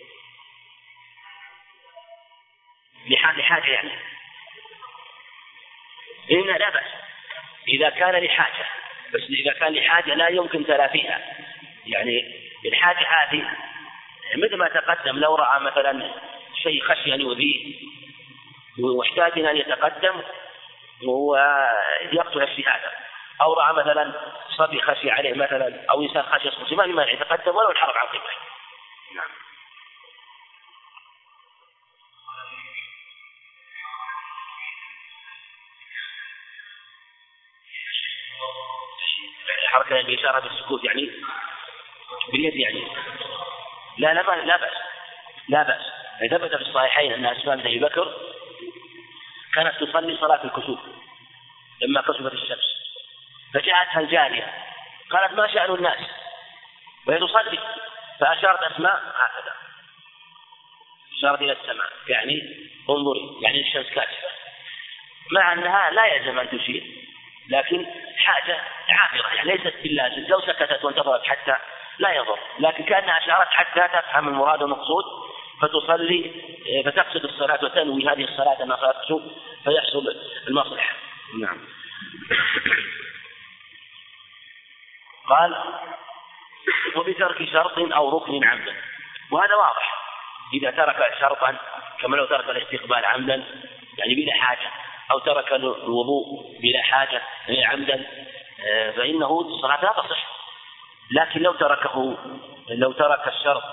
[3.07, 3.91] لحاجة يعني.
[6.31, 6.83] إن لا بأس.
[7.67, 8.65] إذا كان لحاجة.
[9.13, 11.21] بس إذا كان لحاجة لا يمكن تلافيها.
[11.85, 13.47] يعني الحاجة هذه
[14.35, 16.11] مثل ما تقدم لو رأى مثلا
[16.63, 17.75] شيء خشي أن يؤذيه
[18.79, 20.21] واحتاج أن يتقدم
[21.07, 22.91] ويقتل الشهادة
[23.41, 24.13] أو رأى مثلا
[24.57, 28.07] صبي خشي عليه مثلا أو إنسان خشي يصبح ما في مانع يتقدم ولو انحرف عن
[28.07, 28.21] قبله
[29.15, 29.29] نعم.
[39.67, 41.11] حركة الإشارة بالسكوت يعني؟
[42.31, 42.83] باليد يعني.
[43.97, 44.73] لا لا لا بأس
[45.49, 45.81] لا بأس.
[46.31, 48.13] ثبت في الصحيحين أن أسماء بن أبي بكر
[49.53, 50.79] كانت تصلي صلاة الكسوف
[51.81, 52.79] لما كسفت الشمس
[53.53, 54.53] فجاءتها الجارية
[55.11, 55.99] قالت ما شأن الناس؟
[57.07, 57.59] وهي تصلي
[58.19, 59.55] فأشارت أسماء هكذا.
[61.19, 62.41] أشارت إلى السماء يعني
[62.89, 64.27] انظري يعني الشمس كاشفة
[65.31, 66.83] مع أنها لا يلزم أن تشير
[67.49, 67.85] لكن
[68.17, 71.55] حاجة عابرة يعني ليست باللازم لو سكتت وانتظرت حتى
[71.99, 72.39] لا يضر.
[72.59, 75.03] لكن كأنها أشارت حتى تفهم المراد والمقصود
[75.61, 76.31] فتصلي
[76.85, 79.21] فتقصد الصلاة وتنوي هذه الصلاة أنها صلاة
[79.63, 80.15] فيحصل
[80.47, 80.95] المصلحة.
[81.41, 81.57] نعم.
[85.29, 85.55] قال
[86.95, 88.75] وبترك شرط أو ركن عمدا.
[89.31, 89.99] وهذا واضح.
[90.53, 91.57] إذا ترك شرطا
[92.01, 93.43] كما لو ترك الاستقبال عمدا
[93.97, 94.71] يعني بلا حاجة
[95.11, 96.25] أو ترك الوضوء
[96.61, 98.05] بلا حاجة عمدا
[98.67, 100.38] آه، فإنه الصلاة لا تصح.
[101.11, 102.17] لكن لو تركه
[102.69, 103.63] لو ترك الشرط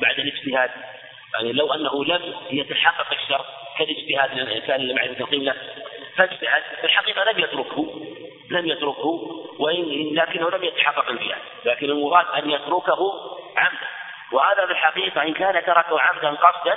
[0.00, 0.70] بعد الاجتهاد
[1.34, 3.46] يعني لو أنه لم يتحقق الشرط
[3.78, 5.54] كالاجتهاد كان لمعرفة القبلة
[6.16, 7.86] فاجتهد في الحقيقة لم يتركه
[8.50, 13.12] لم يتركه وإن لكنه لم يتحقق الجهاد لكن المراد أن يتركه
[13.56, 13.86] عمدا.
[14.32, 16.76] وهذا في الحقيقة إن كان تركه عمدا قصدا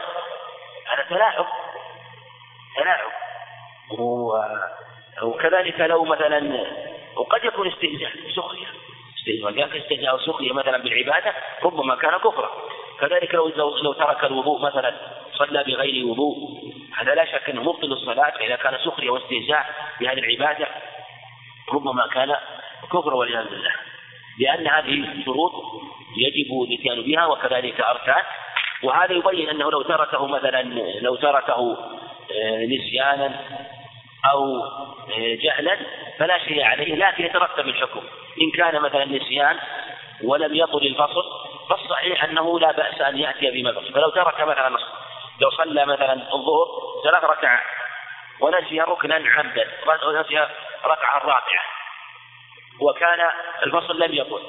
[0.88, 1.46] هذا تلاعب
[2.78, 3.12] تلاعب.
[5.24, 6.66] وكذلك لو مثلا
[7.16, 8.68] وقد يكون استهزاء سخرية.
[9.20, 12.52] استهزاء استهزاء سخرية مثلا بالعبادة ربما كان كفرا.
[13.00, 13.48] كذلك لو
[13.84, 14.96] لو ترك الوضوء مثلا
[15.34, 16.36] صلى بغير وضوء.
[16.98, 18.34] هذا لا شك إنه مبطل الصلاة.
[18.42, 19.66] اذا كان سخرية واستهزاء
[20.00, 20.68] بهذه العبادة
[21.74, 22.36] ربما كان
[22.94, 23.72] كفرا والعياذ بالله.
[24.40, 25.52] لأن هذه شروط
[26.18, 28.24] يجب الاتيان بها وكذلك أركان.
[28.84, 30.62] وهذا يبين أنه لو تركه مثلا
[31.02, 31.78] لو تركه
[32.32, 33.40] آه، نسيانا
[34.26, 35.78] أو آه، جهلا
[36.20, 38.02] فلا شيء عليه لكن يترتب الحكم.
[38.42, 39.60] إن كان مثلا نسيان
[40.24, 41.24] ولم يطل الفصل
[41.70, 44.78] فالصحيح أنه لا بأس أن يأتي بما الفصل فلو ترك مثلا
[45.42, 46.68] لو صلى مثلا الظهر
[47.04, 47.64] ثلاث ركعات
[48.40, 49.68] ونسي ركنا عمدا
[50.08, 50.48] ونسي
[50.86, 51.44] ركعة رابعة
[52.80, 53.30] وكان
[53.64, 54.42] الفصل لم يطل.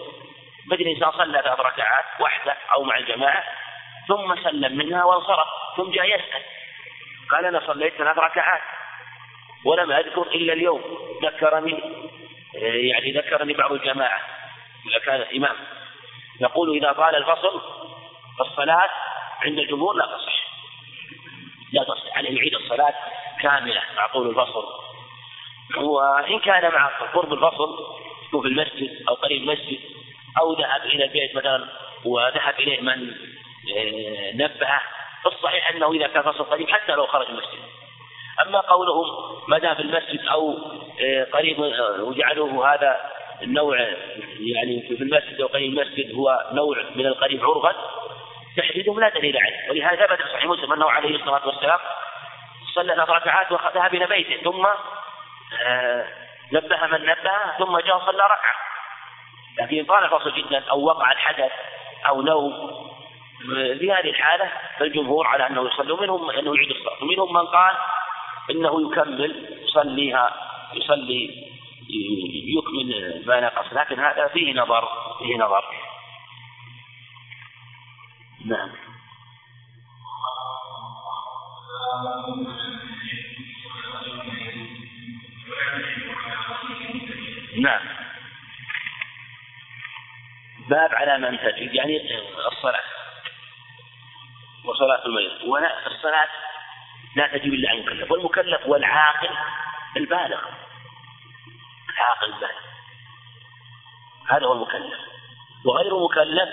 [0.66, 3.44] مثل إنسان صلى ثلاث ركعات وحده أو مع الجماعة
[4.08, 6.42] ثم سلم منها وانصرف ثم جاء يسأل.
[7.30, 8.62] قال أنا صليت ثلاث ركعات.
[9.64, 10.82] ولم أذكر إلا اليوم.
[11.22, 11.78] ذكرني
[12.54, 14.20] يعني ذكرني بعض الجماعة.
[14.90, 15.56] إذا كان إمام.
[16.40, 17.60] نقول إذا طال الفصل
[18.38, 18.90] فالصلاة
[19.42, 20.50] عند الجمهور لا تصح.
[21.72, 22.16] لا تصح.
[22.16, 22.94] عليه يعيد الصلاة
[23.42, 24.64] كاملة مع طول الفصل.
[25.76, 29.80] وإن كان مع قرب الفصل في المسجد أو قريب المسجد
[30.40, 31.68] أو ذهب إلى البيت مثلا
[32.04, 33.14] وذهب إليه من
[33.76, 34.80] آه، نبهه
[35.24, 37.58] فالصحيح أنه إذا كان فصل قريب حتى لو خرج المسجد.
[38.46, 39.06] أما قولهم
[39.48, 40.58] ما دام في المسجد أو
[41.00, 43.00] آه، قريب آه، وجعلوه هذا
[43.42, 43.78] النوع
[44.40, 47.74] يعني في المسجد أو قريب المسجد هو نوع من القريب عرفا
[48.56, 49.70] تحديدهم لا دليل عليه.
[49.70, 51.78] ولهذا ثبت في صحيح مسلم أنه عليه الصلاة والسلام
[52.74, 54.66] صلى ثلاث ركعات وذهب إلى بيته ثم
[55.66, 56.06] آه،
[56.52, 58.54] نبه من نبه ثم جاء وصلى ركعة.
[59.58, 61.52] لكن إن طال الفصل جدا أو وقع الحدث
[62.08, 62.70] أو نوم
[63.78, 67.02] في هذه الحالة فالجمهور على أنه يصلي ومنهم أنه يعيد الصلاة.
[67.02, 67.76] ومنهم من قال
[68.50, 70.34] إنه يكمل يصليها
[70.74, 71.50] يصلي
[72.58, 75.64] يكمل ما نقص لكن هذا فيه نظر فيه نظر.
[78.44, 78.70] نعم.
[87.58, 87.80] نعم.
[90.68, 92.00] باب على من تجب يعني
[92.52, 92.82] الصلاة.
[94.64, 95.32] وصلاة الميت.
[95.86, 96.28] الصلاة
[97.16, 99.28] لا تجب إلا على المكلف والمكلف والعاقل
[99.96, 100.40] البالغ
[101.90, 102.60] العاقل البالغ
[104.28, 104.98] هذا هو المكلف
[105.64, 106.48] وغير مكلف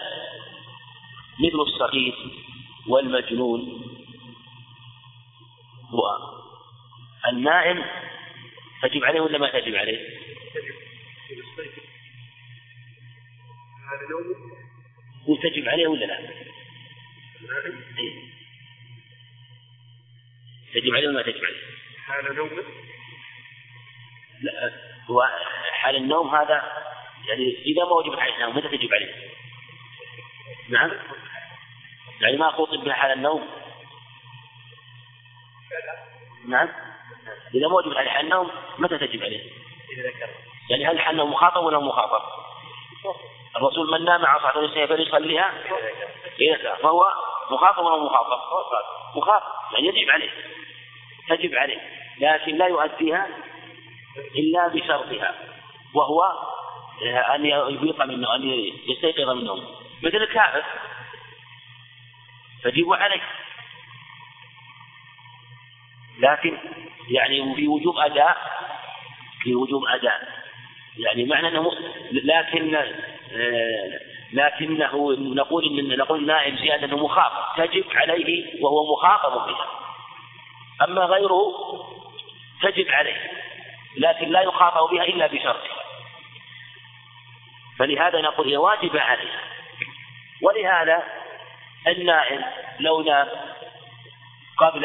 [1.40, 2.16] مثل الصغير
[2.88, 3.84] والمجنون
[7.26, 7.86] والنائم
[8.82, 10.00] تجب عليه ولا ما تجب عليه؟
[15.44, 16.20] تجب عليه ولا لا؟
[17.98, 18.37] إيه.
[20.82, 21.62] تجب عليه ولا ما تجب عليه؟
[22.08, 22.64] حال نومه؟
[24.42, 24.72] لا
[25.10, 25.28] هو
[25.72, 26.64] حال النوم هذا
[27.28, 29.14] يعني إذا ما وجبت عليه النوم متى تجب عليه؟
[30.70, 30.92] نعم
[32.22, 33.48] يعني ما خوطب بها حال النوم
[36.48, 36.70] نعم
[37.56, 39.52] إذا ما وجبت عليه حال النوم متى تجب عليه؟
[39.94, 40.30] إذا ذكر
[40.70, 42.22] يعني هل حال النوم مخاطب ولا مخاطب؟
[43.56, 45.54] الرسول من نام عن صلاة النساء فليصليها
[46.42, 47.06] إذا فهو
[47.52, 48.40] مخاطب ولا مخاطب؟
[49.16, 50.30] مخاطب يعني يجب عليه
[51.28, 51.82] تجب عليه
[52.20, 53.28] لكن لا يؤديها
[54.36, 55.36] إلا بشرطها
[55.94, 56.24] وهو
[57.36, 58.44] أن يفيق منه أن
[58.88, 59.54] يستيقظ منه.
[60.04, 60.64] مثل الكافر
[62.64, 63.22] فجيبوا عليه.
[66.20, 66.58] لكن
[67.10, 68.38] يعني في وجوب أداء
[69.42, 70.28] في وجوب أداء.
[70.98, 71.72] يعني معنى أنه
[72.12, 74.00] لكن آه،
[74.34, 77.58] لكنه نقول إن نقول نائم زيادة مخاطب.
[77.58, 79.87] تجب عليه وهو مخاطب بها.
[80.84, 81.54] أما غيره
[82.62, 83.32] تجب عليه
[83.98, 85.62] لكن لا يخاطب بها إلا بشرط.
[87.80, 89.42] فلهذا نقول هي واجبة عليه.
[90.42, 91.04] ولهذا
[91.88, 92.46] النائم
[92.80, 93.28] لو نام
[94.58, 94.84] قبل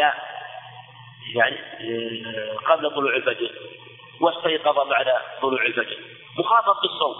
[1.35, 3.51] يعني آه، قبل طلوع الفجر
[4.21, 5.07] واستيقظ بعد
[5.43, 5.99] طلوع الفجر
[6.39, 7.15] مخاطب بالصوم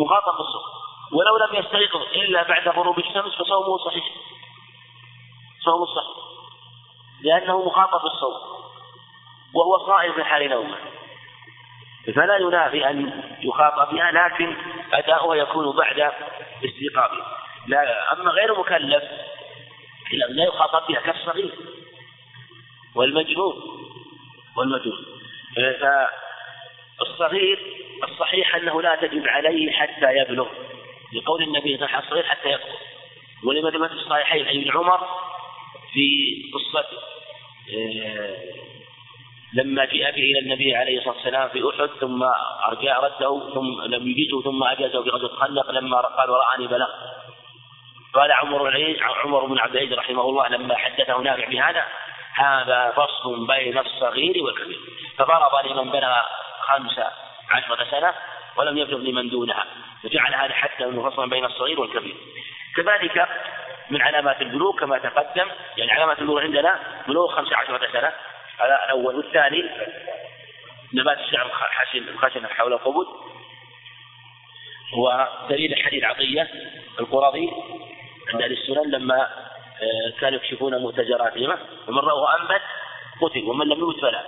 [0.00, 0.62] مخاطب بالصوم.
[1.12, 4.04] ولو لم يستيقظ إلا بعد غروب الشمس فصومه صحيح
[5.64, 6.27] صومه صحيح.
[7.22, 8.34] لأنه مخاطب بالصوم
[9.54, 10.76] وهو صائم في حال نومه.
[12.14, 14.56] فلا ينافي أن يخاطب بها لكن
[14.92, 16.12] أداؤها يكون بعد
[16.64, 17.26] استيقاظه.
[17.66, 19.02] لا أما غير مكلف
[20.28, 21.54] لا يخاطب بها كالصغير
[22.94, 23.54] والمجنون
[24.56, 25.06] والمجنون.
[26.98, 27.58] فالصغير
[28.04, 30.48] الصحيح أنه لا تجب عليه حتى يبلغ
[31.12, 32.58] لقول النبي صلى الله عليه وسلم حتى
[33.44, 35.27] ولما في الصحيحين عن ابن عمر
[35.92, 36.86] في قصة
[37.76, 38.36] آه،
[39.52, 42.22] لما جاء به إلى النبي عليه الصلاة والسلام في أحد ثم
[42.66, 46.88] أرجع رده ثم لم يجده ثم أجازه في غزوة الخندق لما قال ورآني بلغ
[48.14, 51.84] قال عمر عمر بن عبد العزيز رحمه الله لما حدثه نافع بهذا
[52.34, 54.78] هذا فصل بين الصغير والكبير.
[55.18, 56.16] فضرب لمن بلغ
[56.60, 57.00] خمس
[57.50, 58.14] عشرة سنة
[58.56, 59.66] ولم يبلغ لمن دونها
[60.02, 62.16] فجعل هذا حتى فصلا بين الصغير والكبير.
[62.76, 63.28] كذلك
[63.90, 65.46] من علامات البلوغ كما تقدم
[65.76, 68.12] يعني علامات البلوغ عندنا بلوغ خمس عشرة سنة.
[68.60, 69.16] هذا الأول.
[69.16, 69.64] والثاني
[70.94, 71.50] نبات الشعر
[72.18, 73.06] خشن حول القبول
[74.96, 76.48] ودليل حديث عطية
[77.00, 77.50] القرظي
[78.32, 79.28] عند أهل السنن لما
[79.82, 82.62] آه، كانوا يكشفون متجراتهما ومن رأوه أنبت
[83.22, 84.24] قتل ومن لم يمت فلا.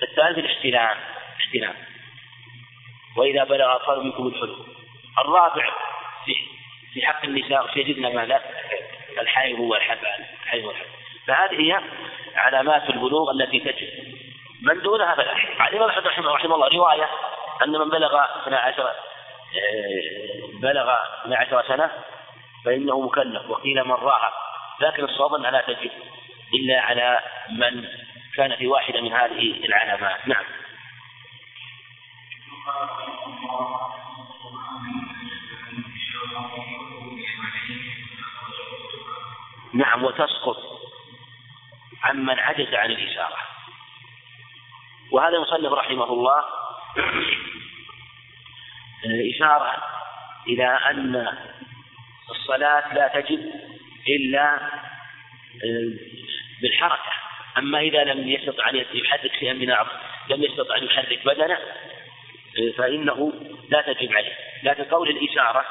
[0.00, 0.96] والثالث الاحتلام
[1.40, 1.74] احتلام
[3.16, 4.66] وإذا بلغ أطفال منكم الحلم.
[5.18, 5.68] الرابع
[6.94, 8.40] في حق النساء سيجدنا ماذا؟
[9.20, 10.06] الحيض والحبل
[10.42, 10.88] الحيض والحبل
[11.26, 11.80] فهذه هي
[12.36, 13.88] علامات البلوغ التي تجب
[14.62, 15.32] من دونها فلا.
[15.68, 17.08] الإمام أحمد رحمه, رحمه الله رواية
[17.62, 18.94] أن من بلغ 12 آه،
[20.62, 21.90] بلغ 12 سنة
[22.64, 23.50] فإنه مكلف.
[23.50, 24.32] وقيل من راها.
[24.80, 25.90] لكن الصواب أنها لا تجب
[26.54, 27.88] إلا على من
[28.36, 30.28] كان في واحدة من هذه العلامات.
[30.28, 30.44] نعم.
[39.74, 40.56] نعم وتسقط
[42.02, 43.36] عمن عجز عن الإشارة.
[45.12, 46.44] وهذا المصنف رحمه الله
[49.36, 49.82] إشارة
[50.48, 51.38] إلى أن
[52.30, 53.52] الصلاة لا تجب
[54.08, 54.70] إلا
[56.62, 57.12] بالحركة.
[57.58, 59.90] أما إذا لم يستطع أن يحرك شيئا من العظم
[60.30, 61.58] لم يستطع أن يحرك بدنه
[62.76, 63.32] فإنه
[63.68, 64.36] لا تجب عليه.
[64.62, 65.64] لكن قول الإشارة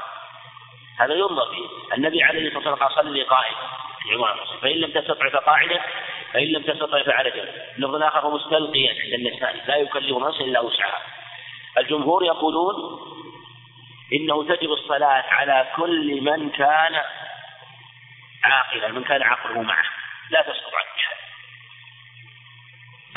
[0.99, 1.95] هذا ينظر فيه.
[1.95, 3.55] النبي عليه الصلاة والسلام قال صلي قائم.
[4.61, 5.81] فإن لم تستطع فقاعدة
[6.33, 11.01] فإن لم تستطع فعلى جنب لفظ آخر مستلقيا عند النساء لا يكلف نفسا إلا وسعها.
[11.77, 12.75] الجمهور يقولون
[14.13, 17.01] إنه تجب الصلاة على كل من كان
[18.43, 19.85] عاقلا من كان عقله معه.
[20.29, 20.91] لا تسقط عنه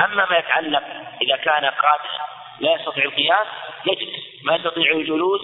[0.01, 0.85] أما ما يتعلق
[1.23, 2.29] إذا كان قادرا
[2.61, 3.47] لا يستطيع القيام
[3.87, 5.41] يجلس ما يستطيع الجلوس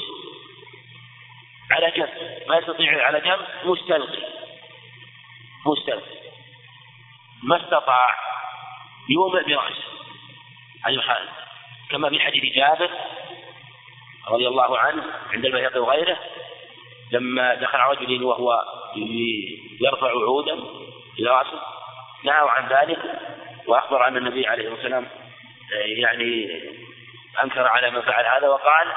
[1.71, 2.09] على جنب.
[2.49, 4.30] ما يستطيع على جنب مستلقي.
[5.67, 6.21] مستلقي
[7.43, 8.09] ما استطاع
[9.09, 9.85] يومئ برأسه
[10.85, 11.29] هذه
[11.91, 12.91] كما في حديث جابر
[14.29, 16.19] رضي الله عنه عند البيهقي وغيره
[17.13, 18.65] لما دخل رجل وهو
[19.81, 20.55] يرفع عودا
[21.19, 21.61] إلى رأسه
[22.25, 22.99] نهوا عن ذلك
[23.67, 25.09] وأخبر أن النبي عليه الصلاة والسلام
[25.87, 26.61] يعني
[27.45, 28.93] أنكر على من فعل هذا وقال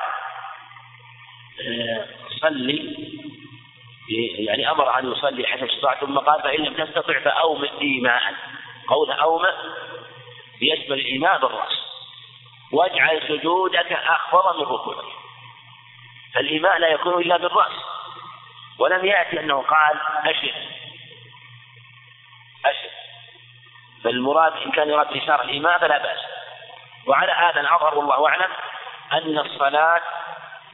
[2.42, 2.96] صلي
[4.10, 8.22] يعني أمر أن يصلي حسب استطاع ثم قال فإن لم تستطع فأومئ إيماء.
[8.88, 9.54] قول أومئ
[10.62, 11.80] يشمل الإيماء بالرأس.
[12.72, 15.06] واجعل سجودك أخفض من ركوعك.
[16.34, 17.74] فالإيماء لا يكون إلا بالرأس.
[18.80, 20.54] ولم يأتي أنه قال أشر
[22.66, 22.90] أشر
[24.04, 26.20] فالمراد إن كان يراد إشارة الإيماء فلا بأس.
[27.08, 28.52] وعلى هذا الأظهر والله أعلم
[29.14, 30.02] أن الصلاة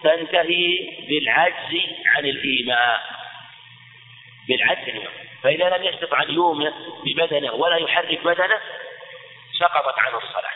[0.04, 0.78] تنتهي
[1.10, 3.19] بالعجز عن الإيماء.
[4.50, 5.08] بالعجز
[5.44, 6.72] فإذا لم يستطع أن يومئ
[7.06, 8.60] ببدنه ولا يحرك بدنه
[9.60, 10.52] سقطت عنه الصلاة.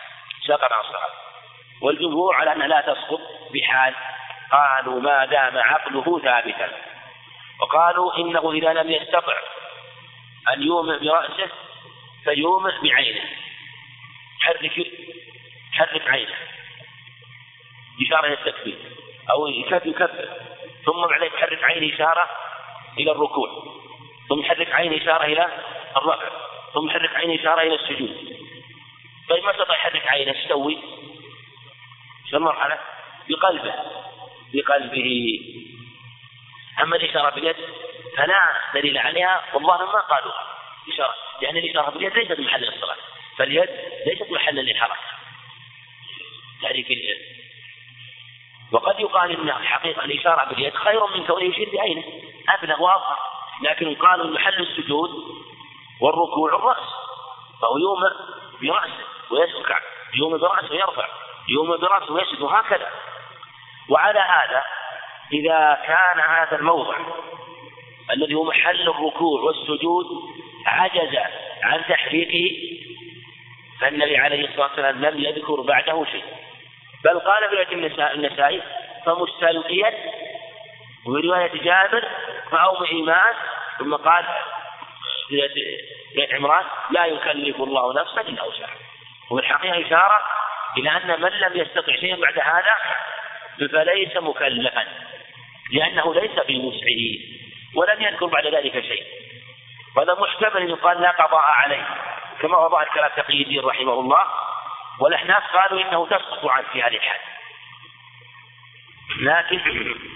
[0.48, 1.10] سقط عن الصلاة.
[1.82, 3.22] والجمهور على أنها لا تسقط
[3.54, 3.96] بحال
[4.52, 6.72] قالوا ما دام عقله ثابتا.
[7.62, 9.38] وقالوا إنه إذا لم يستطع
[10.54, 11.50] أن يومئ برأسه
[12.24, 13.24] فيومئ بعينه.
[14.42, 14.88] حرك
[15.74, 16.36] حرك عينه.
[18.02, 18.78] إشارة إلى التكبير.
[19.32, 20.30] أو يكبر يكبر
[20.86, 22.30] ثم بعدين يحرك عينه إشارة
[23.00, 23.83] إلى الركوع.
[24.34, 25.48] ثم يحرك عينه إشارة إلى
[25.98, 26.30] الرفع
[26.74, 28.38] ثم يحرك عينه إشارة إلى السجود.
[29.30, 30.78] طيب ما استطاع يحرك عينه؟ إيش يسوي؟
[32.32, 32.80] شو المرحلة؟
[33.30, 33.74] بقلبه.
[34.54, 35.40] بقلبه.
[36.82, 37.56] أما الإشارة باليد
[38.18, 40.48] فلا دليل عليها والله ما قالوها.
[40.94, 42.98] إشارة لأن الإشارة باليد ليست محل الصلاة
[43.38, 43.70] فاليد
[44.08, 45.02] ليست محلا للحركة.
[46.62, 47.18] تحريك اليد.
[48.72, 52.04] وقد يقال إن الحقيقة الإشارة باليد خير من كونه يشير بعينه.
[52.50, 53.33] أبلغ وأظهر.
[53.62, 55.10] لكن قالوا محل السجود
[56.02, 56.90] والركوع الرأس
[57.62, 58.14] فهو يومئ
[58.62, 59.80] برأسه ويسكع
[60.16, 61.08] يومئ برأسه ويرفع
[61.50, 62.90] يومئ برأسه ويسجد وهكذا.
[63.90, 64.64] وعلى هذا
[65.34, 66.98] إذا كان هذا الموضع
[68.12, 70.06] الذي هو محل الركوع والسجود
[70.66, 71.16] عجز
[71.64, 72.74] عن تحريكه
[73.82, 76.24] فالنبي عليه الصلاة والسلام لم يذكر بعده شيء.
[77.04, 78.62] بل قال في رواية النسائي
[79.06, 79.94] فمستلقيا
[81.06, 82.08] وفي رواية جابر
[82.54, 83.34] فأومئ إيمان
[83.80, 84.26] ثم قال
[85.30, 85.36] في
[86.16, 88.78] رواية عمران لا يكلف الله نفسا إلا وسعها.
[89.32, 90.18] وفي الحقيقة إشارة
[90.78, 92.74] إلى أن من لم يستطع شيئا بعد هذا
[93.72, 94.88] فليس مكلفا
[95.72, 97.04] لأنه ليس بوسعه
[97.76, 99.06] ولم يذكر بعد ذلك شيء
[99.98, 101.86] وهذا محتمل أن يقال لا قضاء عليه.
[102.42, 104.24] كما وضع كلام تقي الدين رحمه الله
[105.00, 107.20] والأحناف قالوا إنه تسقط عنه في هذه الحال
[109.22, 109.60] لكن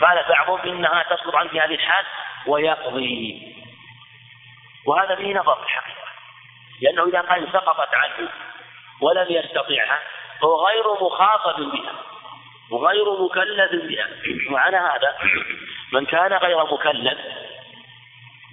[0.02, 2.06] قال بعضهم إنها تسقط عنه في هذه الحال
[2.48, 3.56] ويقضي.
[4.86, 6.08] وهذا فيه نظر في الحقيقة.
[6.82, 8.30] لأنه إذا قال سقطت عنه
[9.02, 10.00] ولم يستطيعها
[10.42, 11.94] فهو غير مخاطب بها
[12.72, 14.08] وغير مكلف بها.
[14.52, 15.16] وعلى هذا
[15.94, 17.18] من كان غير مكلف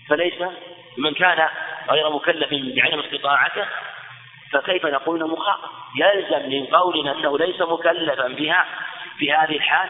[0.08, 0.34] فليس
[0.98, 1.48] من كان
[1.90, 3.66] غير مكلف بعدم استطاعته
[4.52, 8.66] فكيف نقول مخاطب؟ يلزم من قولنا أنه ليس مكلفا بها
[9.18, 9.88] في هذه الحال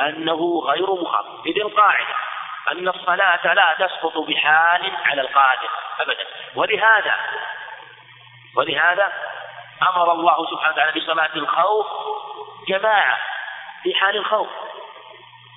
[0.00, 2.14] أنه غير مخاطب، اذ القاعدة.
[2.72, 5.68] أن الصلاة لا تسقط بحال على القادر.
[6.00, 7.14] ابدا، ولهذا
[8.56, 9.12] ولهذا
[9.82, 11.86] أمر الله سبحانه وتعالى بصلاة الخوف
[12.68, 13.18] جماعة
[13.82, 14.48] في حال الخوف.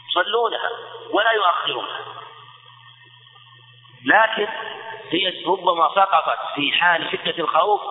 [0.10, 0.70] يصلونها
[1.12, 2.00] ولا يؤخرونها.
[4.06, 4.48] لكن
[5.10, 7.82] هي ربما سقطت في حال شدة الخوف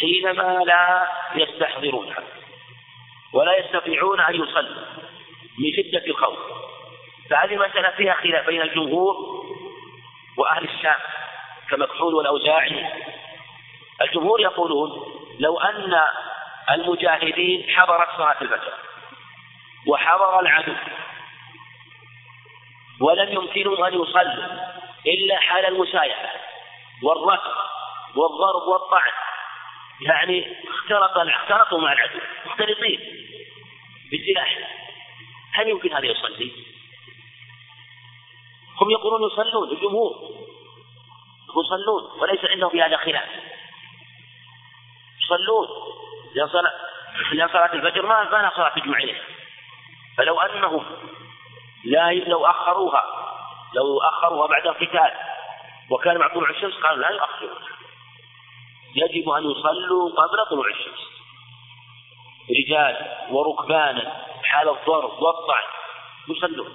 [0.00, 2.22] حينما لا يستحضرونها
[3.32, 4.84] ولا يستطيعون أن يصلوا.
[5.58, 6.38] من شدة الخوف.
[7.30, 9.16] فهذه المسألة فيها خلاف بين الجمهور
[10.38, 11.00] وأهل الشام
[11.70, 12.86] كمكحول والأوزاعي.
[14.02, 14.90] الجمهور يقولون
[15.40, 16.00] لو أن
[16.70, 18.72] المجاهدين حضرت صلاة الفجر
[19.86, 20.74] وحضر العدو
[23.00, 24.44] ولم يمكنهم أن يصلوا
[25.06, 26.30] إلا حال المسايعة
[27.02, 27.50] والركض
[28.16, 29.12] والضرب والطعن
[30.00, 33.00] يعني اختلط اختلطوا مع العدو مختلطين
[34.10, 34.58] بالسلاح
[35.52, 36.52] هل يمكن هذا يصلي؟
[38.80, 40.14] هم يقولون يصلون الجمهور
[41.64, 43.28] يصلون وليس عندهم في هذا خلاف.
[45.24, 45.68] يصلون.
[46.34, 46.72] لأن صلاة
[47.52, 49.22] صلاة الفجر ما ما لها صلاة تجمع إليها
[50.16, 50.84] فلو أنهم
[51.84, 53.04] لا لو أخروها
[53.74, 55.12] لو أخروها بعد القتال
[55.90, 57.62] وكان مع طلوع الشمس قالوا لا يؤخرون
[58.94, 61.11] يجب أن يصلوا قبل طلوع الشمس.
[62.58, 65.68] رجال وركبانا حال الضرب والطعن
[66.28, 66.72] يصلون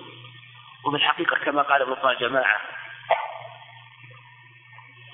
[0.85, 2.61] وفي الحقيقة كما قال ابن جماعة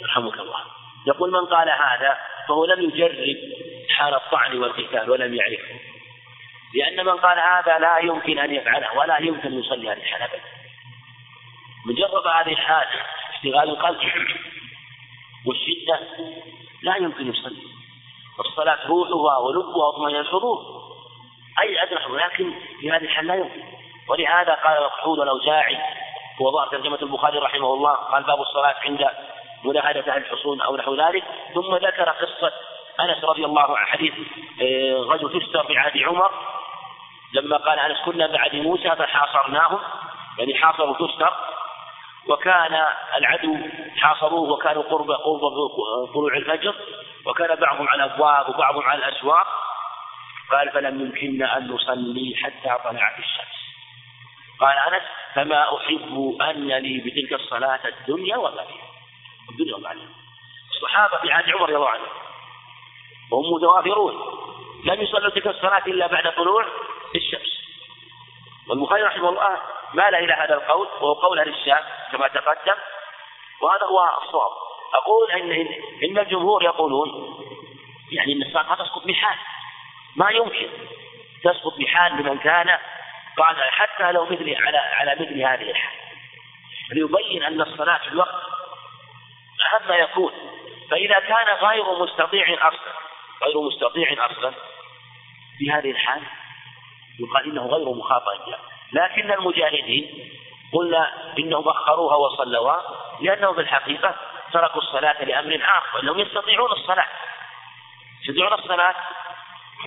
[0.01, 0.59] يرحمك الله.
[1.07, 3.37] يقول من قال هذا فهو لم يجرب
[3.97, 5.79] حال الطعن والقتال ولم يعرفه.
[6.73, 10.43] لأن من قال هذا لا يمكن أن يفعله ولا يمكن أن يصلي هذه الحال أبدا.
[11.85, 12.87] من جرب هذه الحال
[13.33, 13.99] اشتغال القلب
[15.45, 15.99] والشدة
[16.81, 17.72] لا يمكن يصلي.
[18.39, 20.57] الصلاة روحها ولبها واطمئنان الحضور.
[21.59, 23.63] أي حضور لكن في هذه الحال لا يمكن.
[24.09, 25.77] ولهذا قال مقحول الأوزاعي
[26.41, 27.93] هو ظاهر ترجمة البخاري رحمه الله.
[27.93, 29.09] قال باب الصلاة عند
[29.63, 31.23] ملاحدة أهل الحصون أو نحو ذلك.
[31.53, 32.53] ثم ذكر قصة
[32.99, 34.13] أنس رضي الله عنه حديث
[34.61, 36.31] آه، غزو تستر في عهد عمر.
[37.33, 39.79] لما قال أنس كنا بعد موسى فحاصرناهم.
[40.39, 41.52] يعني حاصروا تستر
[42.27, 42.85] وكان
[43.17, 43.57] العدو
[43.97, 45.69] حاصروه وكانوا قرب قرب
[46.13, 46.75] طلوع الفجر
[47.25, 49.47] وكان بعضهم على الابواب وبعضهم على الاسواق
[50.51, 53.55] قال فلم يمكننا أن نصلي حتى طلعت الشمس.
[54.59, 55.03] قال أنس
[55.35, 58.87] فما أحب ان لي بتلك الصلاة الدنيا وما فيها.
[59.51, 60.09] الدنيا وما فيها
[60.75, 62.03] الصحابة في عهد عمر رضي الله عنه
[63.31, 64.13] وهم متوافرون.
[64.85, 66.65] لم يصلوا تلك الصلاة إلا بعد طلوع
[67.15, 67.63] الشمس.
[68.69, 69.57] والبخاري رحمه الله
[69.93, 72.75] مال إلى هذا القول وهو قول أهل الشام كما تقدم
[73.61, 74.51] وهذا هو الصواب.
[74.93, 75.51] أقول إن
[76.03, 77.39] إن الجمهور يقولون
[78.11, 79.37] يعني أن الصلاة تسقط بحال
[80.15, 80.69] ما يمكن
[81.43, 82.77] تسقط بحال لمن كان
[83.37, 85.93] قال حتى لو مثل على على مثل هذه الحال.
[86.91, 88.43] ليبين أن الصلاة في الوقت
[89.73, 90.33] أهم ما يكون.
[90.89, 92.93] فإذا كان غير مستطيع أصلا
[93.43, 94.53] غير مستطيع أصلا
[95.57, 96.21] في هذه الحال
[97.19, 98.55] يقال إنه غير مخاطب
[98.93, 100.29] لكن المجاهدين
[100.73, 102.81] قلنا إنهم أخروها وصلوها
[103.21, 104.15] لأنهم في الحقيقة
[104.53, 107.05] تركوا الصلاة لأمر آخر وأنهم يستطيعون الصلاة.
[108.21, 108.95] يستطيعون الصلاة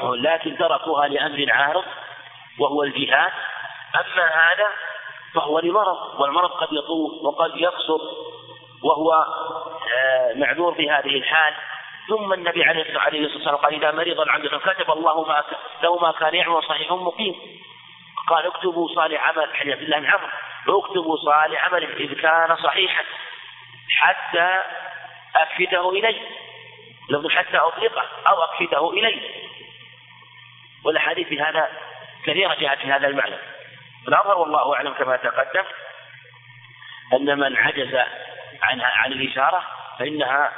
[0.02, 1.84] لكن تركوها لأمر عارض
[2.58, 3.32] وهو الجهاد.
[3.94, 4.70] أما هذا
[5.34, 8.00] فهو لمرض والمرض قد يطول وقد يقصر
[8.84, 9.12] وهو
[9.96, 11.54] آه، معذور في هذه الحال.
[12.08, 15.44] ثم النبي عليه الصلاة والسلام قال إذا مرض العبد فكتب الله ما
[15.82, 17.34] له ما كان يعمل صحيح مقيم.
[18.26, 20.28] قال اكتبوا صالح عمل حديث عبد الله بن عمرو.
[20.68, 23.04] اكتبوا صالح عمل إذ كان صحيحا
[23.90, 24.62] حتى
[25.36, 26.20] اكفده اليه
[27.10, 29.46] لفظ حتى أطلقه أو اكفده اليه
[30.84, 31.68] والأحاديث في هذا
[32.26, 33.36] كثيرة جاءت في هذا المعنى.
[34.08, 35.64] الأظهر والله أعلم كما تقدم
[37.12, 37.94] أن من عجز
[38.62, 39.62] عنها عن الإشارة
[39.98, 40.52] فإنها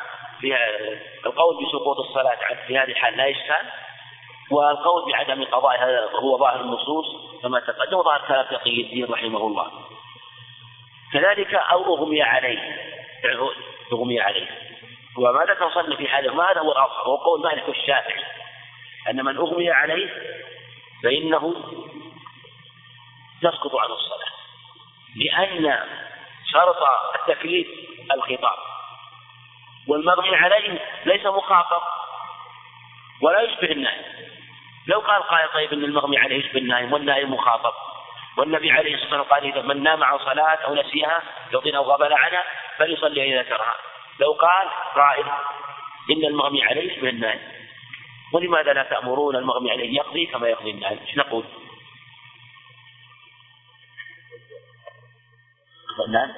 [1.26, 3.66] القول بسقوط الصلاة في هذه الحال لا يشكال
[4.50, 7.06] والقول بعدم قضائها هو ظاهر النصوص
[7.42, 9.70] كما تقدم وظاهر كلام تقي الدين رحمه الله.
[11.12, 12.76] كذلك أو أغمي عليه.
[13.92, 14.48] أغمي عليه.
[15.18, 18.24] وماذا تصلي في هذا ماذا هو الأظهر هو قول مالك الشافعي.
[19.10, 20.10] أن من أغمي عليه
[21.02, 21.54] فإنه
[23.42, 24.28] تسقط عنه الصلاة.
[25.16, 25.88] لأن
[26.52, 26.76] شرط
[27.14, 27.68] التكليف
[28.14, 28.58] الخطاب.
[29.88, 31.82] والمغني عليه ليس مخاطب
[33.22, 34.04] ولا يشبه النائم
[34.88, 37.72] لو قال قائل طيب إن المغمي عليه يشبه النائم والنائم مخاطب
[38.36, 41.22] والنبي عليه الصلاة والسلام قال إذا من نام عن صلاة أو نسيها
[41.52, 42.44] يعطينا أو غفل عنها
[42.78, 43.74] فليصلي إذا ذكرها.
[44.20, 45.24] لو قال قائل
[46.10, 47.40] إن المغمي عليه يشبه النائم
[48.32, 51.44] ولماذا لا تأمرون المغمي عليه يقضي كما يقضي النائم؟ إيش نقول؟
[56.08, 56.32] نعم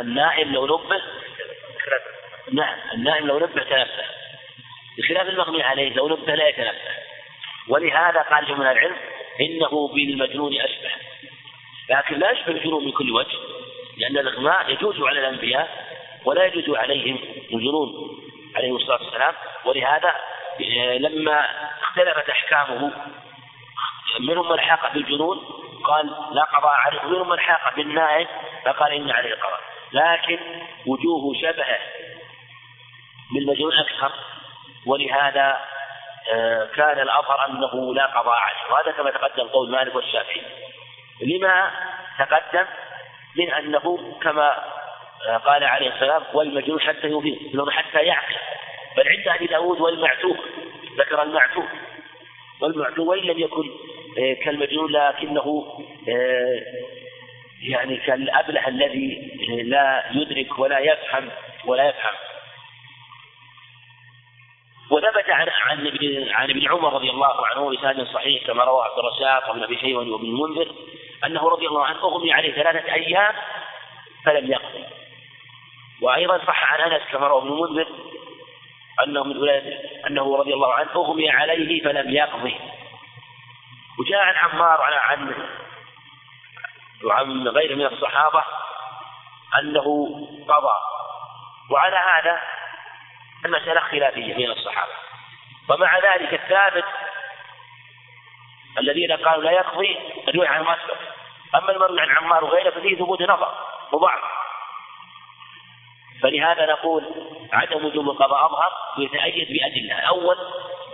[0.00, 1.02] النائم لو نبه
[2.52, 4.11] نعم النائم لو نبه تنبه
[4.98, 6.78] بخلاف المغني عليه لو نبه لا يتنبه
[7.68, 8.96] ولهذا قال من العلم
[9.40, 10.90] إنه بالمجنون أشبه.
[11.90, 13.38] لكن لا يشبه الجنون من كل وجه
[13.96, 15.68] لأن الإغماء يجوز على الأنبياء
[16.24, 17.18] ولا يجوز عليهم
[17.52, 18.18] الجنون
[18.56, 19.34] عليه الصلاة والسلام.
[19.64, 20.14] ولهذا
[20.60, 21.48] آه، لما
[21.82, 22.92] اختلفت أحكامه
[24.20, 25.38] منهم من حاق بالجنون
[25.84, 27.00] قال لا قضاء عليه.
[27.04, 28.28] ومنهم من حاق بالنائب
[28.64, 29.60] فقال إن عليه قضاء.
[29.92, 30.38] لكن
[30.86, 31.78] وجوه شبهه
[33.34, 34.12] بالمجنون أكثر.
[34.86, 35.58] ولهذا
[36.32, 38.72] آه، كان الأظهر أنه لا قضاء عليه.
[38.72, 40.42] وهذا كما تقدم قول مالك والشافعي.
[41.20, 41.70] لما
[42.18, 42.66] تقدم
[43.36, 44.64] من أنه كما
[45.28, 48.34] آه، قال عليه السلام والمجنون حتى يفيد حتى يعقل.
[48.96, 50.36] بل عند أبي داود والمعتوه
[50.98, 51.68] ذكر المعتوه.
[52.60, 53.70] والمعتوه وإن لم يكن
[54.18, 55.78] آه، كالمجنون لكنه
[57.62, 59.32] يعني كالأبله الذي
[59.64, 61.30] لا يدرك ولا يفهم
[61.64, 62.31] ولا يفهم.
[64.92, 68.98] وثبت عن عن ابن عن ابن عمر رضي الله عنه بسند صحيح كما رواه عبد
[68.98, 70.74] الرزاق وابن أبي شيبه وابن المنذر
[71.24, 73.34] أنه رضي الله عنه أغمي عليه ثلاثة أيام
[74.24, 74.84] فلم يقضي
[76.02, 77.88] وأيضا صح عن أنس كما رواه ابن المنذر
[79.04, 79.48] أنه من
[80.06, 82.56] أنه رضي الله عنه أغمي عليه فلم يقضي
[83.98, 85.34] وجاء عن عمار على عن
[87.04, 88.44] وعن غيره من الصحابة
[89.58, 89.84] أنه
[90.48, 90.76] قضى.
[91.70, 92.40] وعلى هذا
[93.44, 94.92] المسألة خلافية بين الصحابة.
[95.68, 96.84] ومع ذلك الثابت
[98.78, 100.96] الذين قالوا لا يقضي الرواية عن مسلم
[101.54, 103.54] أما المروي عن عمار وغيره ففيه ثبوت نظر
[103.92, 104.20] وضعف
[106.22, 107.04] فلهذا نقول
[107.52, 109.98] عدم وجوب القضاء أظهر ويتأيد بأدلة.
[109.98, 110.36] الأول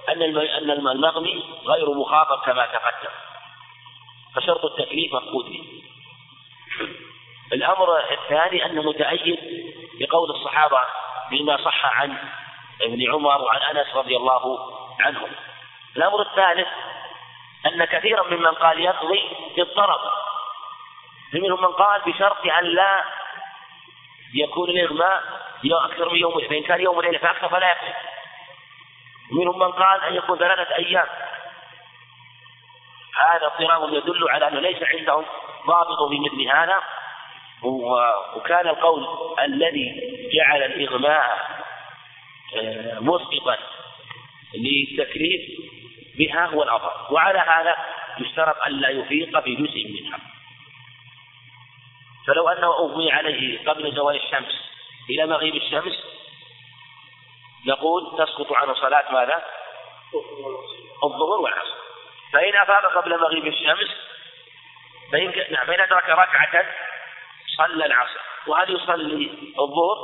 [0.09, 3.15] أن أن المغني غير مخاطب كما تقدم.
[4.37, 5.83] فشرط التكليف مفقود به.
[7.53, 9.39] الأمر الثاني أنه متأيد
[10.01, 10.81] بقول الصحابة
[11.31, 12.17] بما صح عن
[12.83, 14.59] ابن عمر وعن أنس رضي الله
[15.01, 15.31] عنهم.
[15.97, 16.69] الأمر الثالث
[17.67, 20.01] أن كثيرا ممن قال يقضي اضطرب
[21.33, 23.05] فمنهم من قال بشرط أن لا
[24.35, 25.23] يكون الإغماء
[25.65, 27.95] أكثر من يوم فإن كان يوم وليلة فأكثر فلا يقضي.
[29.33, 31.07] ومنهم من قال أن يكون ثلاثة أيام.
[33.17, 35.25] هذا اضطراب يدل على أنه ليس عندهم
[35.67, 36.83] ضابط في مثل هذا.
[37.63, 39.07] وكان القول
[39.45, 41.59] الذي جعل الإغماء
[42.57, 43.59] آه، مسقطا
[44.55, 45.61] للتكليف
[46.19, 47.77] بها هو الأظهر وعلى هذا
[48.19, 50.19] يشترط ألا يفيق في جزء منها
[52.27, 54.71] فلو أنه أغمي عليه قبل زوال الشمس
[55.11, 56.05] إلى مغيب الشمس
[57.67, 59.45] نقول تسقط عنه صلاة ماذا؟
[61.05, 61.79] الظهر والعصر.
[62.33, 63.89] فإن أفاق قبل مغيب الشمس
[65.13, 66.65] فإن نعم فإن أدرك ركعة
[67.59, 69.31] صلى العصر وهل يصلي
[69.61, 69.99] الظهر؟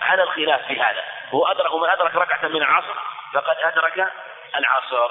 [0.00, 1.02] على الخلاف في هذا.
[1.30, 2.94] هو أدرك ومن أدرك ركعة من العصر
[3.34, 4.12] فقد أدرك
[4.56, 5.10] العصر.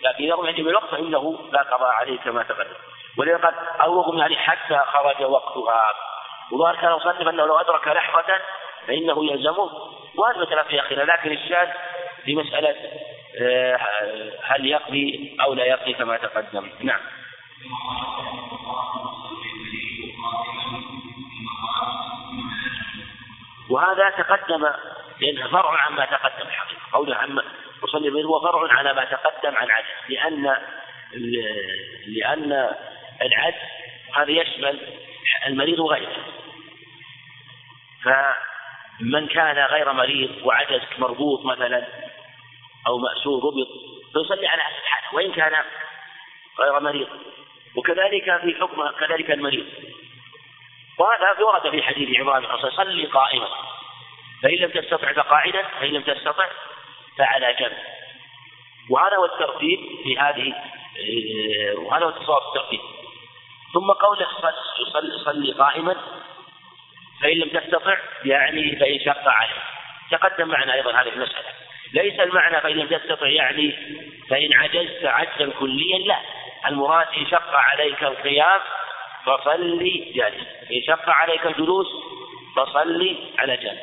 [0.00, 2.74] لكن إذا يجب بالوقت فإنه لا قضاء عليه كما تقدم.
[3.18, 5.92] ولذا قال أو يعني حتى خرج وقتها.
[6.52, 8.40] وظهر كان مصنف أنه لو أدرك لحظة
[8.86, 9.70] فإنه يلزمه.
[10.18, 11.04] وهذا مثلا في أخيرا.
[11.04, 11.68] لكن الشاذ
[12.24, 12.76] في مسألة
[13.40, 13.80] آه،
[14.42, 16.70] هل يقضي أو لا يقضي كما تقدم.
[16.80, 17.00] نعم.
[23.70, 24.68] وهذا تقدم
[25.20, 26.80] لأنه فرع عما تقدم الحقيقة.
[26.92, 27.42] قوله عما
[27.82, 30.56] وصلي به هو فرع على ما تقدم عن عجز لأن
[32.06, 32.74] لأن
[33.22, 33.60] العجز
[34.16, 34.78] هذا يشمل
[35.46, 36.16] المريض وغيره.
[38.04, 41.86] فمن كان غير مريض وعجز مربوط مثلا
[42.86, 43.68] أو مأسور ربط
[44.12, 45.64] فيصلي على حسب حاله وإن كان
[46.60, 47.08] غير مريض
[47.76, 49.66] وكذلك في حكم كذلك المريض.
[50.98, 53.48] وهذا ورد في حديث عمران بن حصين صلي قائما.
[54.42, 56.48] فإن لم تستطع فقاعدا فإن لم تستطع
[57.18, 57.78] فعلى جنب.
[58.90, 60.54] وهذا هو الترتيب في هذه
[61.78, 62.80] وهذا هو التصور الترتيب.
[63.74, 64.26] ثم قوله
[64.92, 65.96] صل صلي قائما.
[67.22, 69.62] فإن لم تستطع يعني فإن شق عليه
[70.10, 71.48] تقدم معنا أيضا هذه المسألة.
[71.92, 73.76] ليس المعنى فإن لم تستطع يعني
[74.30, 76.20] فإن عجزت عجزا كليا لا.
[76.66, 78.60] المراد إن شق عليك القيام
[79.26, 81.86] فصلي جالس إن شق عليك الجلوس
[82.56, 83.78] فصلي على جنب.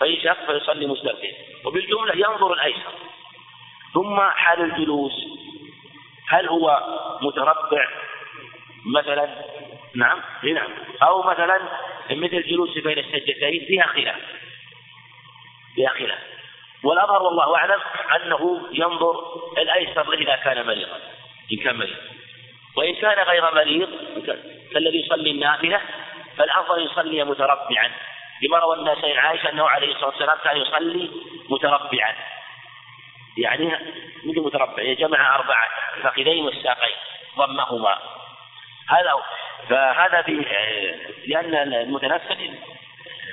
[0.00, 1.32] فإن شق فيصلي مستلقيا
[1.64, 2.92] وبالجملة ينظر الأيسر.
[3.94, 5.12] ثم حال الجلوس.
[6.28, 6.80] هل هو
[7.22, 7.88] متربع؟
[8.86, 9.28] مثلا
[9.94, 10.70] نعم نعم.
[11.02, 11.60] أو مثلا
[12.10, 14.20] مثل الجلوس بين السجدتين فيها خلاف.
[15.74, 16.36] فيها خلاف.
[16.82, 17.80] والأظهر والله أعلم
[18.16, 21.00] أنه ينظر الأيسر إذا كان مريضا
[21.52, 21.96] إن كان مريض
[22.76, 23.88] وإن كان غير مريض
[24.72, 25.80] كالذي يصلي النافلة
[26.38, 27.90] فالأفضل يصلي متربعا.
[28.42, 31.10] لما روى الناس عن عائشة أنه عليه الصلاة والسلام كان يصلي
[31.50, 32.14] متربعا.
[33.38, 33.66] يعني
[34.24, 36.96] مثل متربع جمع أربعة الفخذين والساقين
[37.38, 37.94] ضمهما.
[38.88, 39.12] هذا
[39.68, 40.44] فهذا في
[41.26, 42.50] لأن المتنفل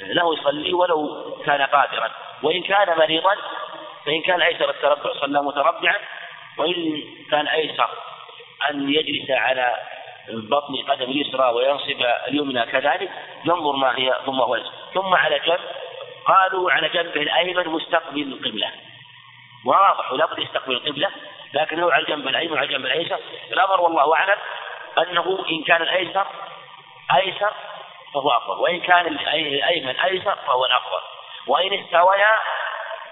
[0.02, 2.12] له يصلي ولو كان قادرا.
[2.44, 3.36] وإن كان مريضا
[4.06, 5.96] فإن كان أيسر التربع صلى متربعا.
[6.58, 7.90] وإن كان أيسر
[8.70, 9.76] أن يجلس على
[10.30, 13.12] بطن قدم اليسرى وينصب اليمنى كذلك
[13.46, 14.60] ينظر ما هي ثم هو
[14.94, 15.60] ثم على جنب
[16.26, 18.72] قالوا على جنبه الأيمن مستقبل القبلة.
[19.66, 21.10] واضح ولا بد يستقبل القبلة
[21.54, 23.20] لكنه على الجنب الأيمن وعلى الجنب الأيسر.
[23.52, 24.38] الأمر والله أعلم
[24.98, 26.28] أنه إن كان الأيسر
[27.16, 27.52] أيسر
[28.14, 31.02] فهو أفضل وإن كان الأيمن أيسر فهو الأفضل.
[31.48, 32.32] وإن استويا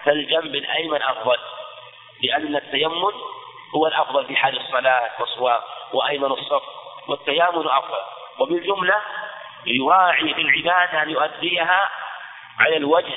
[0.05, 1.38] فالجنب الأيمن أفضل
[2.24, 3.14] لأن التيمم
[3.76, 5.09] هو الأفضل في حال الصلاة
[5.93, 6.80] وأيمن الصف
[7.12, 8.01] والتيامن أفضل.
[8.39, 8.95] وبالجملة
[9.66, 11.89] يراعي في العبادة أن يؤديها
[12.59, 13.14] على الوجه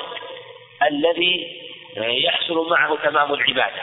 [0.87, 1.61] الذي
[1.97, 3.81] يحصل معه تمام العبادة.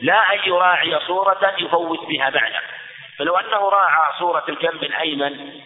[0.00, 2.58] لا أن يراعي صورة يفوت بها معنى
[3.18, 5.60] فلو أنه راعى صورة الجنب الأيمن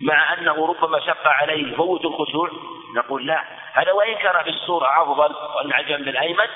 [0.00, 2.50] مع أنه ربما شق عليه فوت الخشوع
[2.96, 3.44] نقول لا.
[3.72, 6.46] هذا وإن كان في الصورة أفضل وأن على الجنب الأيمن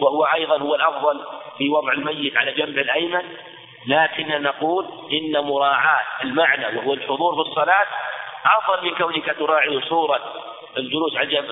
[0.00, 1.24] وهو أيضا هو الأفضل
[1.58, 3.36] في وضع الميت على جنب الأيمن
[3.86, 7.86] لكن نقول إن مراعاة المعنى وهو الحضور في الصلاة
[8.44, 10.34] أفضل من كونك تراعي صورة
[10.76, 11.50] الجلوس على جنب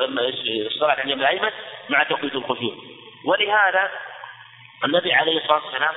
[0.67, 1.51] الصلاة على الجنب الأيمن
[1.89, 2.75] مع توقيت الخشوع.
[3.25, 3.91] ولهذا
[4.85, 5.95] النبي عليه الصلاة والسلام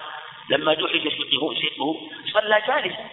[0.49, 1.95] لما جحش شقه
[2.33, 3.09] صلى جالسا.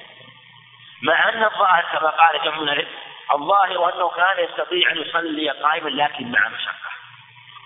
[1.03, 2.87] مع أن الظاهر كما قال جمع من
[3.35, 6.93] الظاهر أنه كان يستطيع أن يصلي قائما لكن مع مشقة.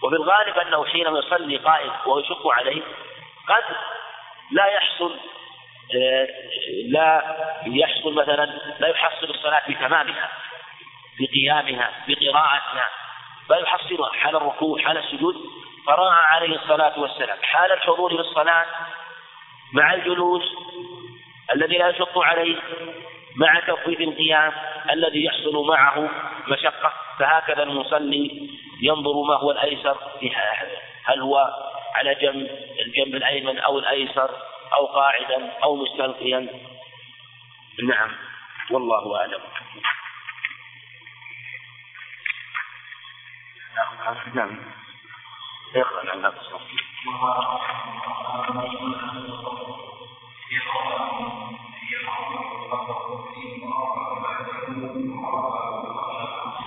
[0.03, 2.83] وفي الغالب أنه حينما يصلي قائم ويشق عليه
[3.49, 3.77] قد
[4.51, 5.17] لا يحصل
[6.89, 8.45] لا يحصل مثلا
[8.79, 10.29] لا يحصل الصلاة بتمامها
[11.21, 12.91] بقيامها بقراءتها
[13.49, 15.37] بل يحصلها حال الركوع حال السجود.
[15.87, 18.67] فراعى عليه الصلاة والسلام حال الحضور في الصلاة
[19.73, 20.43] مع الجلوس
[21.55, 22.57] الذي لا يشق عليه
[23.37, 24.53] مع تخفيف القيام
[24.91, 26.11] الذي يحصل معه
[26.49, 26.93] مشقة.
[27.19, 28.51] فهكذا المصلي
[28.83, 30.33] ينظر ما هو الأيسر في
[31.05, 31.51] هل هو
[31.95, 32.51] على جنب
[32.87, 34.31] الجنب الأيمن أو الأيسر؟
[34.73, 36.49] أو قاعدا أو مستلقيا.
[37.83, 38.11] نعم
[38.71, 39.41] والله أعلم.
[44.35, 44.59] نعم.
[45.75, 46.41] يقرأ عن هذا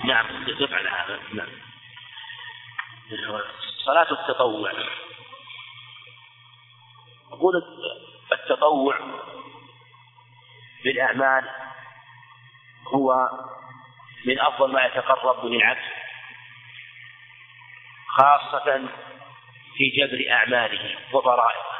[0.04, 1.48] نعم يفعل هذا نعم.
[3.84, 4.72] صلاة التطوع.
[10.84, 11.44] بالأعمال
[12.94, 13.28] هو
[14.24, 16.00] من أفضل ما يتقرب به العبد
[18.08, 18.88] خاصة
[19.76, 21.70] في جبر أعماله وضرائبه.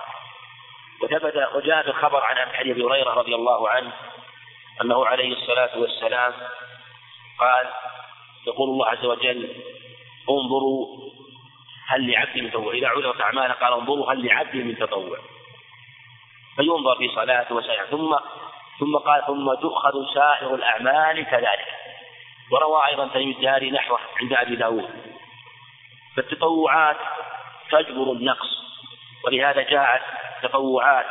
[1.02, 3.92] وثبت وجاء في الخبر عن حديث أبي هريرة رضي الله عنه
[4.82, 6.32] أنه عليه الصلاة والسلام
[7.38, 7.70] قال
[8.46, 9.62] يقول الله عز وجل
[10.30, 11.10] انظروا
[11.86, 12.72] هل لعبد من تطوع.
[12.72, 15.18] إذا عرضت اعماله قال انظروا هل لعبد من تطوع.
[16.60, 18.16] فينظر في صلاته وسائر ثم
[18.80, 21.66] ثم قال ثم تؤخذ سائر الأعمال كذلك.
[22.52, 24.90] وروى أيضا تميم الداري نحوه عند أبي داود.
[26.16, 26.96] فالتطوعات
[27.70, 28.48] تجبر النقص
[29.24, 30.02] ولهذا جاءت
[30.42, 31.06] تطوعات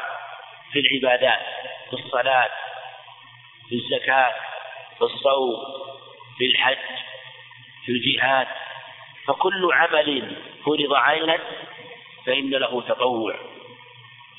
[0.72, 1.42] في العبادات
[1.90, 2.50] في الصلاة
[3.70, 4.34] في الزكاة
[4.98, 5.58] في الصوم
[6.38, 6.78] في الحج
[7.86, 8.48] في الجهاد.
[9.28, 11.40] فكل عمل فرض عينا
[12.26, 13.36] فإن له تطوع.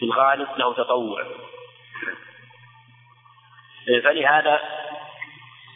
[0.01, 1.27] في الغالب له تطوع.
[4.05, 4.61] فلهذا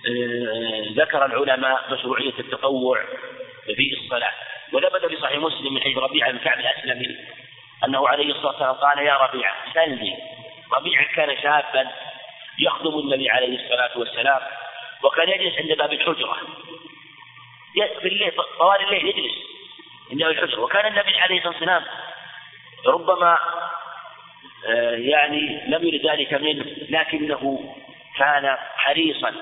[0.09, 3.05] آه، ذكر العلماء مشروعية التطوع
[3.67, 4.33] في الصلاة.
[4.73, 7.17] وثبت في صحيح مسلم من حديث ربيعة بن كعب الأسلمي
[7.85, 10.17] أنه عليه الصلاة والسلام قال يا ربيعة سلني.
[10.73, 11.91] ربيعة كان شابا
[12.59, 14.41] يخدم النبي عليه الصلاة والسلام
[15.03, 16.39] وكان يجلس عند باب الحجرة.
[18.01, 19.35] في الليل طوال الليل يجلس
[20.11, 20.61] عند باب الحجرة.
[20.61, 21.85] وكان النبي عليه الصلاة والسلام
[22.87, 23.39] ربما
[24.95, 27.75] يعني لم يرد ذلك منه لكنه
[28.19, 29.33] كان حريصا.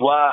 [0.00, 0.32] و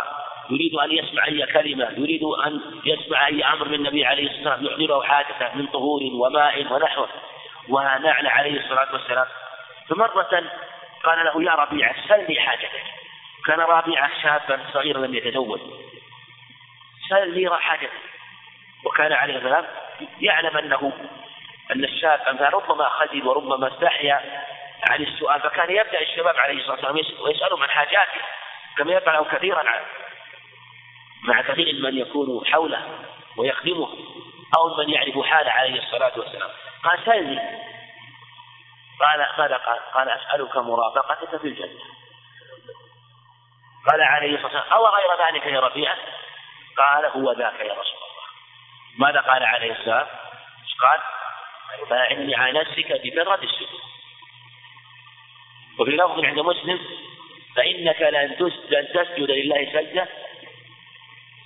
[0.49, 4.81] يريد أن يسمع أي كلمة يريد أن يسمع أي أمر من النبي عليه الصلاة والسلام
[4.81, 7.09] يحضره حادثة من طهور وماء ونحوه.
[7.69, 9.25] ونعل عليه الصلاة والسلام.
[9.89, 10.43] فمرة
[11.03, 12.83] قال له يا ربيعة سلني حاجتك.
[13.45, 15.59] كان ربيعة شابا صغيرا لم يتزوج.
[17.09, 17.91] سلني حاجتك.
[18.85, 19.65] وكان عليه السلام
[20.21, 20.91] يعلم أنه
[21.71, 24.45] أن الشاب ربما خجل وربما استحيا
[24.89, 28.21] عن السؤال فكان يبدأ الشباب عليه الصلاة والسلام ويسألهم عن حاجاته
[28.77, 29.63] كما يفعل كثيرا
[31.23, 32.99] مع كثير من يكون حوله
[33.37, 33.89] ويخدمه
[34.57, 36.49] أو من يعرف حاله عليه الصلاة والسلام.
[36.83, 37.39] قال سلني
[38.99, 41.79] قال ماذا قال؟ قال أسألك مرافقتك في الجنة.
[43.91, 45.97] قال عليه الصلاة والسلام أو غير ذلك يا ربيعة
[46.77, 48.27] قال هو ذاك يا رسول الله.
[48.97, 50.07] ماذا قال عليه السلام؟
[50.81, 50.99] قال
[51.89, 53.79] فإني على نفسك بكثرة السجود
[55.79, 56.79] وفي لفظ عند مسلم
[57.55, 60.07] فإنك لن تسجد لله سجدة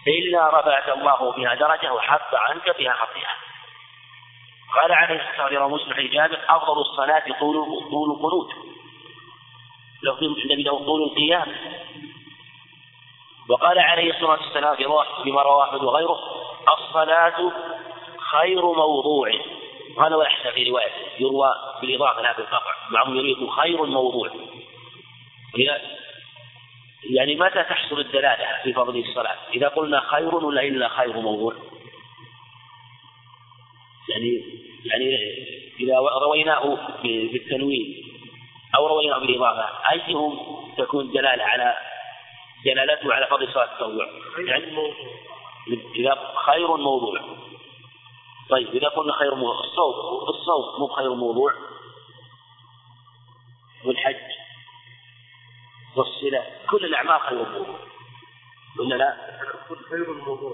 [0.07, 3.29] إلا رفعت الله بها درجة وحط عنك بها خطيئة.
[4.81, 7.55] قال عليه الصلاة والسلام مسلم في جابر أفضل الصلاة طول
[7.91, 8.51] طول القنوت.
[10.03, 11.55] لو النبي له طول القيام.
[13.49, 14.75] وقال عليه الصلاة والسلام
[15.23, 16.19] فيما رواه أحمد وغيره
[16.77, 17.51] الصلاة
[18.31, 19.31] خير موضوع.
[19.97, 21.49] وهذا هو الأحسن في رواية يروى
[21.81, 24.29] بالإضافة لهذا القطع بعضهم يريد خير موضوع
[27.09, 31.53] يعني متى تحصل الدلالة في فضل الصلاة؟ إذا قلنا خير ولا إلا خير موضوع؟
[34.09, 34.43] يعني
[34.85, 35.17] يعني
[35.79, 38.03] إذا رويناه بالتنوين
[38.75, 40.39] أو رويناه بالإضافة أيهم
[40.77, 41.77] تكون دلالة على
[42.65, 44.07] دلالته على فضل صلاة التطوع؟
[44.47, 44.93] يعني
[45.95, 47.19] إذا خير موضوع
[48.49, 51.53] طيب إذا قلنا خير موضوع الصوت الصوت مو خير موضوع.
[53.85, 54.15] والحج
[55.95, 57.75] والصلة كل الأعمال خير موضوع.
[58.79, 59.17] ولا لا؟
[59.89, 60.53] خير الموضوع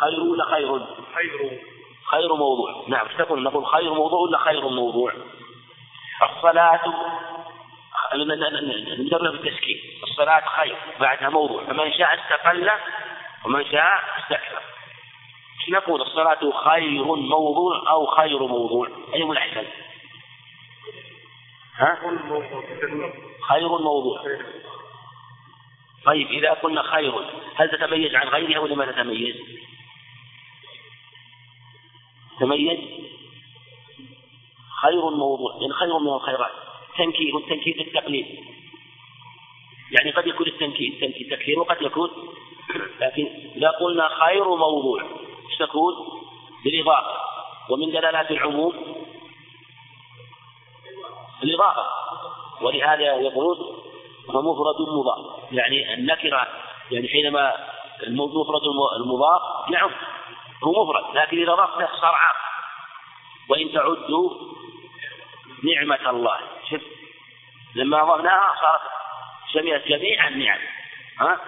[0.00, 1.62] خير ولا خير؟ خير.
[2.10, 2.84] خير موضوع.
[2.88, 5.12] نعم إيش تقول؟ نقول خير موضوع ولا خير موضوع؟
[6.22, 6.80] الصلاة
[8.98, 11.64] ندرب بالتسكين الصلاة خير بعدها موضوع.
[11.64, 12.70] فمن شاء استقل
[13.44, 14.71] ومن شاء استكثر.
[15.68, 19.64] نقول الصلاة خير موضوع أو خير موضوع أي الأحسن؟
[21.74, 21.98] ها؟
[23.48, 24.24] خير موضوع
[26.04, 27.12] طيب إذا قلنا خير
[27.54, 29.36] هل تتميز عن غيرها ولا ما تتميز؟
[32.40, 32.78] تميز
[34.82, 36.52] خير موضوع يعني خير من الخيرات
[36.98, 38.26] تنكير والتنكير التقليد
[39.90, 42.10] يعني قد يكون التنكير تنكير تكثير وقد يكون
[43.00, 43.26] لكن
[43.56, 45.21] إذا قلنا خير موضوع
[45.58, 45.94] تكون؟
[46.64, 47.16] بالإضافة.
[47.70, 49.04] ومن دلالات العموم
[51.42, 51.86] الإضافة.
[52.60, 53.58] ولهذا يقولون
[54.30, 55.52] هو مفرد مضاف.
[55.52, 56.48] يعني النكرة
[56.90, 57.54] يعني حينما
[58.02, 58.62] المفرد
[58.96, 59.90] المضاف نعم
[60.64, 61.16] هو مفرد.
[61.16, 62.34] لكن إذا ضفته صار عام
[63.48, 64.30] وإن تعدوا
[65.64, 66.38] نعمة الله.
[66.70, 66.80] شوف
[67.74, 68.80] لما أضفناها صارت
[69.52, 70.60] شملت جميع النعم.
[71.20, 71.40] ها؟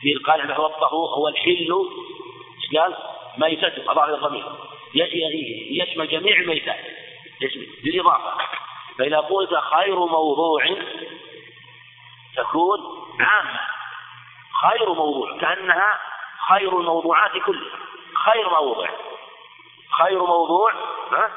[0.00, 1.72] في القال هو الطهور هو الحل.
[2.62, 4.46] إيش قال؟ ميتته إلى الضمير
[5.70, 6.84] يشمل جميع الميتات.
[7.84, 8.32] بالإضافة
[8.98, 10.64] فإذا قلت خير موضوع
[12.36, 12.80] تكون
[13.20, 13.60] عامة.
[14.62, 16.00] خير موضوع كأنها
[16.48, 17.78] خير الموضوعات كلها.
[18.24, 18.88] خير موضوع.
[19.98, 20.72] خير موضوع
[21.12, 21.30] ها؟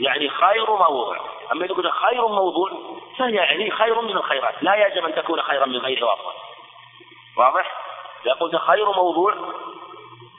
[0.00, 1.16] يعني خير موضوع.
[1.52, 2.70] أما إذا قلت خير موضوع
[3.18, 4.62] فهي يعني خير من الخيرات.
[4.62, 6.32] لا يجب أن تكون خيرا من غيره أفضل
[7.36, 7.72] واضح؟
[8.24, 9.34] إذا قلت خير موضوع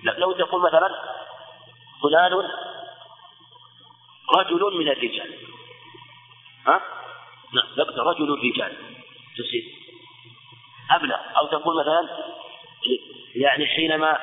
[0.04, 0.90] لو تقول مثلا
[2.04, 2.34] فلان
[4.40, 5.34] رجل من الرجال.
[6.68, 6.82] ها؟
[7.54, 8.74] نعم لقد رجل الرجال
[9.38, 9.64] تصير
[10.92, 11.18] أبلغ.
[11.38, 12.10] أو تقول مثلا
[13.36, 14.20] يعني حينما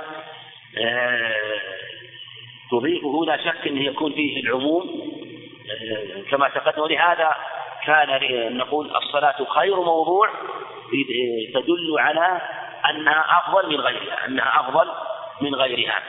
[0.79, 1.81] آه،
[2.71, 5.11] تضيفه لا شك أنه يكون فيه العموم.
[5.71, 7.37] آه، كما تقدم ولهذا
[7.85, 10.31] كان نقول الصلاة خير موضوع
[11.55, 12.41] تدل على
[12.91, 14.91] أنها أفضل من غيرها أنها أفضل
[15.43, 16.03] من غيرها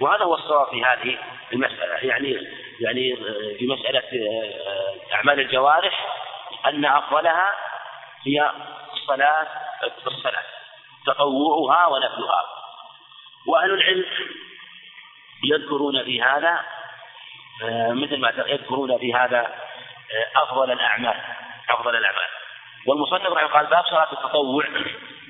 [0.00, 1.18] وهذا هو الصواب في هذه
[1.52, 1.94] المسألة.
[1.94, 2.38] يعني
[2.80, 3.16] يعني
[3.58, 6.06] في مسألة آه، أعمال الجوارح
[6.66, 7.52] أن أفضلها
[8.26, 8.50] هي
[8.92, 9.46] الصلاة
[10.06, 10.42] الصلاة
[11.06, 12.44] تطوعها ونفلها.
[13.46, 14.04] وأهل العلم
[15.44, 16.60] يذكرون في هذا
[17.62, 21.16] آه، مثل ما يذكرون في هذا آه، أفضل الأعمال
[21.68, 22.28] أفضل الأعمال.
[22.86, 24.64] والمصنف رحمه قال باب صلاة التطوع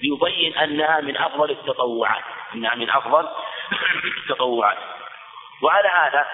[0.03, 2.25] ليبين أنها من أفضل التطوعات.
[2.55, 3.29] أنها من أفضل
[4.05, 4.79] التطوعات
[5.63, 6.27] وعلى هذا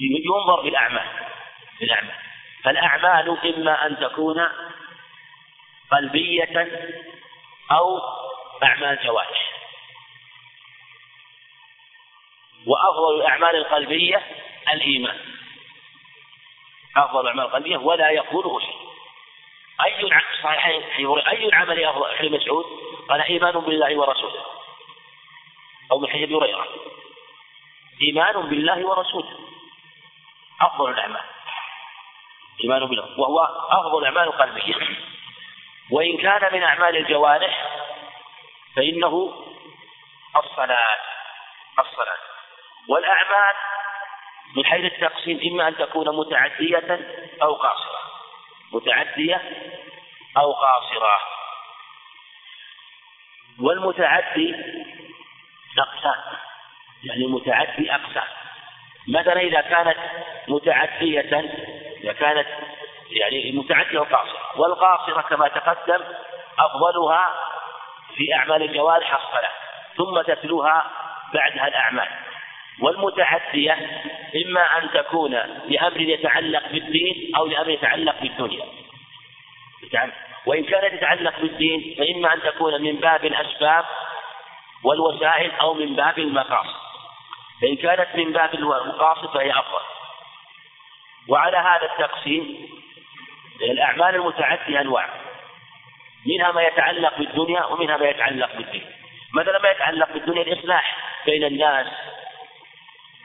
[0.00, 1.06] ينظر بالأعمال
[1.80, 2.14] بالأعمال.
[2.64, 4.48] فالأعمال إما أن تكون
[5.90, 6.68] قلبية
[7.72, 8.00] أو
[8.62, 9.50] أعمال جوارح.
[12.66, 14.26] وأفضل الأعمال القلبية
[14.72, 15.18] الإيمان.
[16.96, 18.89] أفضل الأعمال القلبية ولا يقوله شيء
[19.84, 20.82] أي صحيحين
[21.28, 22.64] أي العمل أفضل ابن مسعود؟
[23.08, 24.44] قال إيمان بالله ورسوله.
[25.92, 26.68] أو من حديث هريرة.
[28.02, 29.38] إيمان بالله ورسوله.
[30.60, 31.22] أفضل الأعمال.
[32.64, 33.20] إيمان بالله.
[33.20, 34.74] وهو أفضل الأعمال القلبية
[35.90, 37.80] وإن كان من أعمال الجوارح
[38.76, 39.44] فإنه
[40.36, 40.98] الصلاة.
[41.78, 42.18] الصلاة.
[42.88, 43.54] والأعمال
[44.56, 47.00] من حيث التقسيم إما أن تكون متعدية
[47.42, 48.09] أو قاصرة.
[48.72, 49.40] متعدية
[50.36, 51.16] أو قاصرة.
[53.60, 54.54] والمتعدي
[55.78, 56.22] أقسام
[57.04, 58.28] يعني متعدي أقسام
[59.08, 59.96] مثلا إذا كانت
[60.48, 61.20] متعدية
[62.00, 62.46] إذا كانت
[63.10, 66.04] يعني متعدية وقاصرة والقاصرة كما تقدم
[66.58, 67.34] أفضلها
[68.16, 69.52] في أعمال الجوارح الصلاة
[69.96, 70.90] ثم تتلوها
[71.34, 72.08] بعدها الأعمال.
[72.80, 73.72] والمتعدية
[74.46, 75.30] إما أن تكون
[75.68, 78.64] لأمر يتعلق بالدين أو لأمر يتعلق بالدنيا.
[80.46, 83.84] وإن كانت تتعلق بالدين فإما أن تكون من باب الأسباب
[84.84, 86.80] والوسائل أو من باب المقاصد.
[87.62, 89.84] فإن كانت من باب المقاصد فهي أفضل.
[91.28, 92.68] وعلى هذا التقسيم
[93.62, 95.08] الأعمال المتعدية أنواع.
[96.26, 98.84] منها ما يتعلق بالدنيا ومنها ما يتعلق بالدين.
[99.34, 101.86] مثلا ما يتعلق بالدنيا الإصلاح بين الناس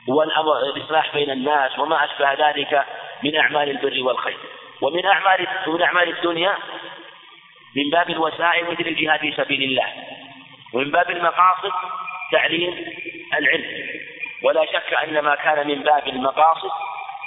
[0.08, 2.84] والأمر الإصلاح بين الناس وما أشبه ذلك
[3.24, 4.38] من أعمال البر والخير.
[4.80, 6.54] ومن أعمال من أعمال الدنيا
[7.76, 9.92] من باب الوسائل مثل الجهاد في سبيل الله.
[10.72, 11.72] ومن باب المقاصد
[12.32, 12.84] تعليم
[13.38, 13.86] العلم.
[14.42, 16.70] ولا شك أن ما كان من باب المقاصد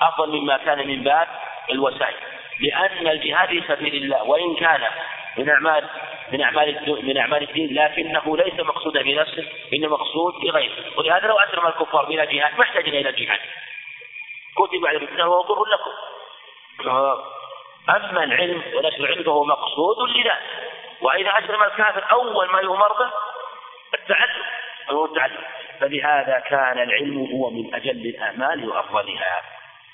[0.02, 1.28] أفضل مما كان من باب
[1.72, 2.16] الوسائل
[2.60, 4.82] لأن الجهاد في سبيل الله وإن كان
[5.40, 5.90] من أعمال
[6.32, 10.74] من أعمال من أعمال الدين لكنه ليس مقصودا بنفسه إنما مقصود بغيره.
[10.98, 13.40] ولهذا لو أسلم الكفار بلا جهاد ما احتاجنا إلى الجهاد
[14.56, 15.92] كتب على الفتنة وهو ضر لكم.
[17.90, 20.38] أما العلم ونشر العلم فهو مقصود لذلك
[21.02, 23.12] وإذا أسلم الكافر أول ما يؤمر به
[23.94, 24.44] التعلم
[24.90, 25.44] هو التعلم.
[25.80, 29.42] فلهذا كان العلم هو من أجل الأعمال وأفضلها.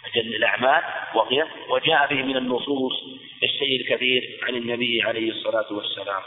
[0.06, 0.84] أجل الأعمال
[1.14, 2.94] وهي وجاء به من النصوص.
[3.46, 6.22] الشيء الكثير عن النبي عليه الصلاة والسلام.